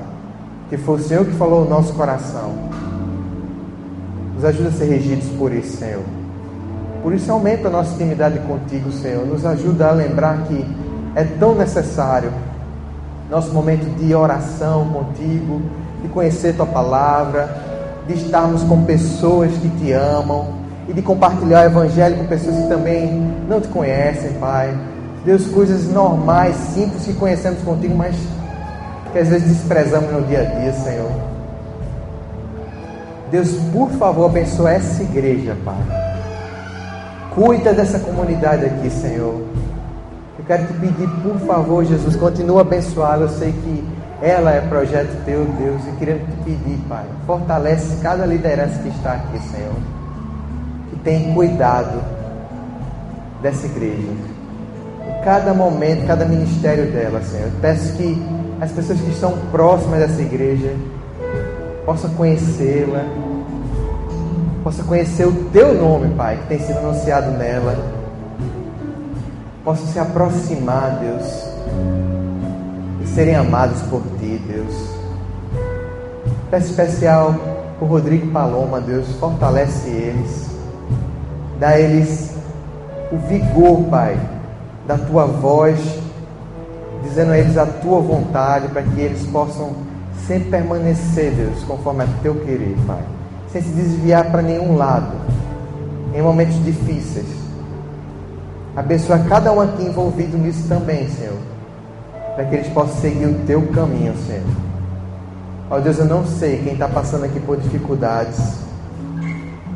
que 0.70 0.78
foi 0.78 0.96
o 0.96 1.04
Senhor 1.04 1.26
que 1.26 1.34
falou 1.34 1.66
no 1.66 1.70
nosso 1.70 1.92
coração. 1.94 2.54
Nos 4.36 4.46
ajuda 4.46 4.70
a 4.70 4.72
ser 4.72 4.86
regidos 4.86 5.28
por 5.38 5.52
isso, 5.52 5.76
Senhor. 5.76 6.04
Por 7.04 7.14
isso 7.14 7.30
aumenta 7.30 7.68
a 7.68 7.72
nossa 7.72 7.94
intimidade 7.96 8.40
contigo, 8.40 8.90
Senhor. 8.90 9.26
Nos 9.28 9.46
ajuda 9.46 9.90
a 9.90 9.92
lembrar 9.92 10.44
que 10.44 10.66
é 11.14 11.26
tão 11.26 11.56
necessário 11.56 12.32
nosso 13.30 13.52
momento 13.52 13.84
de 13.98 14.16
oração 14.16 14.88
contigo, 14.88 15.62
de 16.02 16.08
conhecer 16.08 16.56
tua 16.56 16.66
palavra, 16.66 17.54
de 18.08 18.14
estarmos 18.14 18.64
com 18.64 18.86
pessoas 18.86 19.52
que 19.58 19.68
te 19.72 19.92
amam 19.92 20.54
e 20.88 20.94
de 20.94 21.02
compartilhar 21.02 21.64
o 21.64 21.66
Evangelho 21.66 22.16
com 22.16 22.28
pessoas 22.28 22.56
que 22.56 22.68
também 22.70 23.30
não 23.50 23.60
te 23.60 23.68
conhecem, 23.68 24.32
Pai. 24.40 24.74
Deus, 25.26 25.48
coisas 25.48 25.92
normais, 25.92 26.56
simples 26.56 27.04
que 27.06 27.14
conhecemos 27.14 27.62
contigo, 27.62 27.96
mas 27.96 28.16
que 29.14 29.20
às 29.20 29.30
vezes 29.30 29.48
desprezamos 29.48 30.12
no 30.12 30.24
dia 30.24 30.42
a 30.42 30.60
dia, 30.60 30.74
Senhor. 30.74 31.12
Deus, 33.32 33.52
por 33.72 33.90
favor, 33.92 34.26
abençoa 34.26 34.72
essa 34.72 35.04
igreja, 35.04 35.56
Pai. 35.64 35.78
Cuida 37.34 37.74
dessa 37.74 38.00
comunidade 38.00 38.66
aqui, 38.66 38.90
Senhor. 38.90 39.42
Eu 40.38 40.46
quero 40.46 40.66
te 40.66 40.74
pedir, 40.74 41.08
por 41.22 41.40
favor, 41.48 41.86
Jesus, 41.86 42.16
continua 42.16 42.62
abençoá-la. 42.62 43.24
Eu 43.24 43.30
sei 43.30 43.52
que 43.52 43.88
ela 44.22 44.52
é 44.52 44.62
projeto 44.62 45.24
teu, 45.26 45.46
Deus, 45.46 45.82
e 45.88 45.92
queremos 45.98 46.24
te 46.24 46.36
pedir, 46.44 46.78
Pai, 46.90 47.06
fortalece 47.26 47.98
cada 48.02 48.26
liderança 48.26 48.80
que 48.80 48.90
está 48.90 49.14
aqui, 49.14 49.40
Senhor. 49.50 49.76
Que 50.90 50.96
tem 50.98 51.34
cuidado 51.34 52.02
dessa 53.42 53.66
igreja. 53.66 54.12
Em 55.08 55.24
cada 55.24 55.54
momento, 55.54 56.08
cada 56.08 56.26
ministério 56.26 56.92
dela, 56.92 57.22
Senhor. 57.22 57.48
Eu 57.48 57.60
peço 57.62 57.94
que 57.94 58.43
as 58.64 58.72
pessoas 58.72 59.02
que 59.02 59.10
estão 59.10 59.38
próximas 59.52 60.00
dessa 60.00 60.22
igreja 60.22 60.74
possam 61.86 62.10
conhecê-la, 62.12 63.04
possam 64.64 64.86
conhecer 64.86 65.28
o 65.28 65.34
teu 65.52 65.74
nome, 65.74 66.16
Pai, 66.16 66.38
que 66.38 66.48
tem 66.48 66.60
sido 66.60 66.78
anunciado 66.78 67.32
nela, 67.32 67.76
possam 69.66 69.86
se 69.88 70.00
aproximar, 70.00 70.98
Deus, 71.02 71.44
e 73.04 73.08
serem 73.08 73.36
amados 73.36 73.82
por 73.84 74.02
ti, 74.18 74.42
Deus. 74.48 74.94
Peço 76.50 76.68
especial 76.68 77.36
por 77.78 77.90
Rodrigo 77.90 78.32
Paloma, 78.32 78.80
Deus, 78.80 79.06
fortalece 79.20 79.90
eles, 79.90 80.50
dá 81.60 81.70
a 81.70 81.80
eles 81.80 82.34
o 83.12 83.18
vigor, 83.28 83.84
Pai, 83.90 84.18
da 84.88 84.98
tua 84.98 85.26
voz 85.26 86.03
dizendo 87.14 87.32
a 87.32 87.38
eles 87.38 87.58
a 87.58 87.66
tua 87.68 88.00
vontade, 88.02 88.68
para 88.70 88.82
que 88.82 89.00
eles 89.00 89.24
possam 89.28 89.74
sempre 90.28 90.50
permanecer, 90.50 91.32
Deus, 91.32 91.64
conforme 91.64 92.04
a 92.04 92.08
teu 92.24 92.34
querer, 92.44 92.76
Pai, 92.88 93.04
sem 93.52 93.62
se 93.62 93.70
desviar 93.70 94.32
para 94.32 94.42
nenhum 94.42 94.76
lado, 94.76 95.14
em 96.14 96.22
momentos 96.22 96.64
difíceis. 96.66 97.28
Abençoa 98.76 99.20
cada 99.30 99.54
um 99.54 99.62
aqui 99.62 99.84
envolvido 99.84 100.36
nisso 100.38 100.68
também, 100.68 101.08
Senhor, 101.08 101.38
para 102.36 102.46
que 102.46 102.56
eles 102.56 102.68
possam 102.70 102.96
seguir 103.00 103.28
o 103.28 103.46
teu 103.46 103.62
caminho, 103.68 104.16
Senhor. 104.26 104.42
Ó 105.70 105.80
Deus, 105.80 106.00
eu 106.00 106.06
não 106.06 106.26
sei 106.26 106.64
quem 106.64 106.74
está 106.74 106.88
passando 106.88 107.26
aqui 107.26 107.40
por 107.40 107.58
dificuldades 107.58 108.64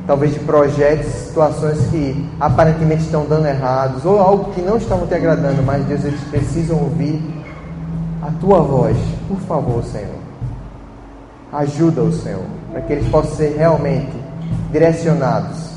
talvez 0.07 0.33
de 0.33 0.39
projetos, 0.39 1.05
situações 1.05 1.85
que 1.89 2.27
aparentemente 2.39 3.03
estão 3.03 3.25
dando 3.25 3.45
errados, 3.45 4.05
ou 4.05 4.17
algo 4.17 4.53
que 4.53 4.61
não 4.61 4.77
estavam 4.77 5.05
te 5.05 5.13
agradando, 5.13 5.61
mas 5.61 5.83
Deus, 5.85 6.05
eles 6.05 6.21
precisam 6.31 6.77
ouvir 6.77 7.21
a 8.23 8.31
tua 8.39 8.61
voz. 8.61 8.97
Por 9.27 9.37
favor, 9.41 9.83
Senhor. 9.83 10.15
Ajuda-os, 11.51 12.23
Senhor, 12.23 12.43
para 12.71 12.81
que 12.81 12.93
eles 12.93 13.07
possam 13.09 13.35
ser 13.35 13.55
realmente 13.57 14.15
direcionados, 14.71 15.73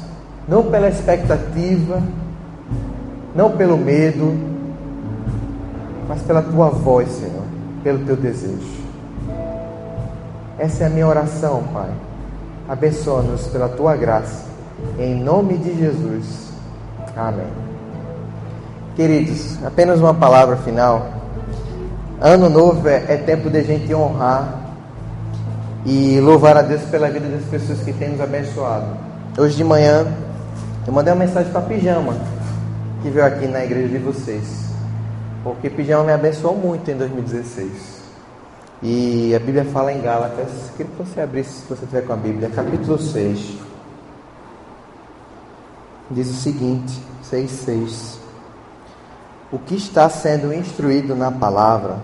não 0.49 0.63
pela 0.65 0.89
expectativa, 0.89 2.01
não 3.35 3.51
pelo 3.51 3.77
medo, 3.77 4.33
mas 6.09 6.23
pela 6.23 6.43
tua 6.43 6.71
voz, 6.71 7.09
Senhor, 7.09 7.45
pelo 7.83 8.05
teu 8.05 8.17
desejo. 8.17 8.81
Essa 10.59 10.85
é 10.85 10.87
a 10.87 10.91
minha 10.91 11.07
oração, 11.07 11.65
Pai 11.73 11.91
Abençoa-nos 12.71 13.49
pela 13.49 13.69
tua 13.69 13.97
graça. 13.97 14.45
Em 14.97 15.17
nome 15.17 15.59
de 15.59 15.77
Jesus. 15.77 16.53
Amém. 17.17 17.49
Queridos, 18.95 19.59
apenas 19.65 19.99
uma 19.99 20.15
palavra 20.15 20.57
final. 20.59 21.05
Ano 22.21 22.49
novo 22.49 22.89
é, 22.89 23.07
é 23.09 23.17
tempo 23.17 23.51
de 23.51 23.65
gente 23.65 23.93
honrar 23.93 24.55
e 25.85 26.21
louvar 26.21 26.57
a 26.57 26.63
Deus 26.63 26.83
pela 26.83 27.11
vida 27.11 27.29
das 27.29 27.43
pessoas 27.47 27.81
que 27.81 27.93
têm 27.93 28.11
nos 28.11 28.21
abençoado. 28.21 28.87
Hoje 29.37 29.57
de 29.57 29.65
manhã 29.65 30.07
eu 30.87 30.93
mandei 30.93 31.13
uma 31.13 31.25
mensagem 31.25 31.51
para 31.51 31.63
Pijama, 31.63 32.15
que 33.03 33.11
veio 33.11 33.27
aqui 33.27 33.49
na 33.49 33.65
igreja 33.65 33.89
de 33.89 33.99
vocês. 33.99 34.45
Porque 35.43 35.69
Pijama 35.69 36.05
me 36.05 36.13
abençoou 36.13 36.55
muito 36.55 36.89
em 36.89 36.97
2016. 36.97 38.00
E 38.83 39.35
a 39.35 39.39
Bíblia 39.39 39.67
fala 39.67 39.93
em 39.93 40.01
Gálatas, 40.01 40.71
queria 40.75 40.91
que 40.91 41.03
você 41.03 41.21
abrisse, 41.21 41.61
se 41.61 41.69
você 41.69 41.85
tiver 41.85 42.07
com 42.07 42.15
a 42.15 42.17
Bíblia, 42.17 42.49
capítulo 42.49 42.99
6. 42.99 43.59
Diz 46.11 46.31
o 46.31 46.35
seguinte, 46.35 46.99
6, 47.23 47.51
6. 47.51 48.21
O 49.53 49.59
que 49.59 49.75
está 49.75 50.09
sendo 50.09 50.55
instruído 50.55 51.15
na 51.15 51.31
palavra, 51.31 51.99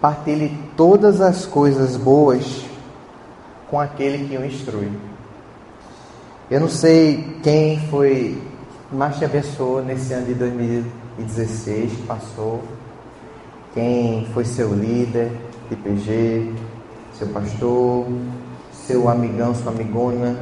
partilhe 0.00 0.58
todas 0.76 1.20
as 1.20 1.46
coisas 1.46 1.96
boas 1.96 2.64
com 3.70 3.78
aquele 3.78 4.26
que 4.26 4.36
o 4.36 4.44
instrui. 4.44 4.90
Eu 6.50 6.58
não 6.58 6.68
sei 6.68 7.38
quem 7.40 7.78
foi 7.88 8.42
mais 8.90 9.16
te 9.16 9.24
abençoou 9.24 9.82
nesse 9.82 10.12
ano 10.12 10.26
de 10.26 10.34
2016 10.34 11.92
que 11.92 12.02
passou, 12.02 12.64
quem 13.74 14.26
foi 14.32 14.44
seu 14.44 14.74
líder, 14.74 15.30
IPG, 15.70 16.54
seu 17.14 17.28
pastor, 17.28 18.06
seu 18.72 19.08
amigão, 19.08 19.54
sua 19.54 19.72
amigona 19.72 20.36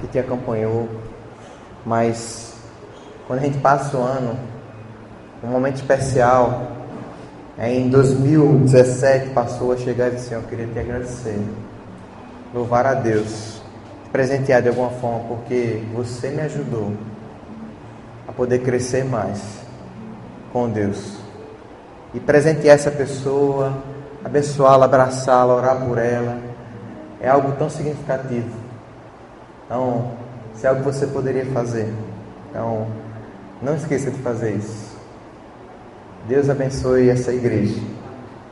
que 0.00 0.06
te 0.08 0.18
acompanhou. 0.18 0.88
Mas 1.86 2.54
quando 3.26 3.40
a 3.40 3.42
gente 3.42 3.58
passa 3.58 3.96
o 3.96 4.02
ano, 4.02 4.36
um 5.42 5.48
momento 5.48 5.76
especial, 5.76 6.72
é 7.58 7.72
em 7.74 7.88
2017 7.88 9.30
passou 9.30 9.72
a 9.72 9.76
chegar 9.76 10.08
e 10.08 10.16
disse, 10.16 10.32
eu 10.32 10.42
queria 10.42 10.66
te 10.66 10.78
agradecer, 10.78 11.40
louvar 12.54 12.86
a 12.86 12.94
Deus, 12.94 13.62
te 14.04 14.10
presentear 14.10 14.62
de 14.62 14.68
alguma 14.68 14.90
forma, 14.90 15.20
porque 15.28 15.82
você 15.94 16.30
me 16.30 16.42
ajudou 16.42 16.92
a 18.28 18.32
poder 18.32 18.60
crescer 18.60 19.04
mais 19.04 19.40
com 20.52 20.68
Deus 20.68 21.16
e 22.14 22.20
presentear 22.20 22.74
essa 22.74 22.90
pessoa 22.90 23.72
abençoá-la, 24.24 24.86
abraçá-la, 24.86 25.54
orar 25.54 25.76
por 25.84 25.98
ela. 25.98 26.38
É 27.20 27.28
algo 27.28 27.52
tão 27.52 27.70
significativo. 27.70 28.50
Então, 29.66 30.12
se 30.54 30.66
é 30.66 30.68
algo 30.68 30.82
que 30.82 30.92
você 30.92 31.06
poderia 31.06 31.46
fazer. 31.46 31.92
Então, 32.50 32.86
não 33.62 33.74
esqueça 33.74 34.10
de 34.10 34.18
fazer 34.18 34.52
isso. 34.56 34.96
Deus 36.28 36.50
abençoe 36.50 37.08
essa 37.08 37.32
igreja. 37.32 37.80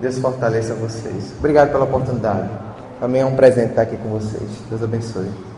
Deus 0.00 0.18
fortaleça 0.18 0.74
vocês. 0.74 1.34
Obrigado 1.38 1.70
pela 1.70 1.84
oportunidade. 1.84 2.48
Também 2.98 3.22
é 3.22 3.26
um 3.26 3.36
presente 3.36 3.70
estar 3.70 3.82
aqui 3.82 3.96
com 3.96 4.08
vocês. 4.08 4.50
Deus 4.68 4.82
abençoe. 4.82 5.49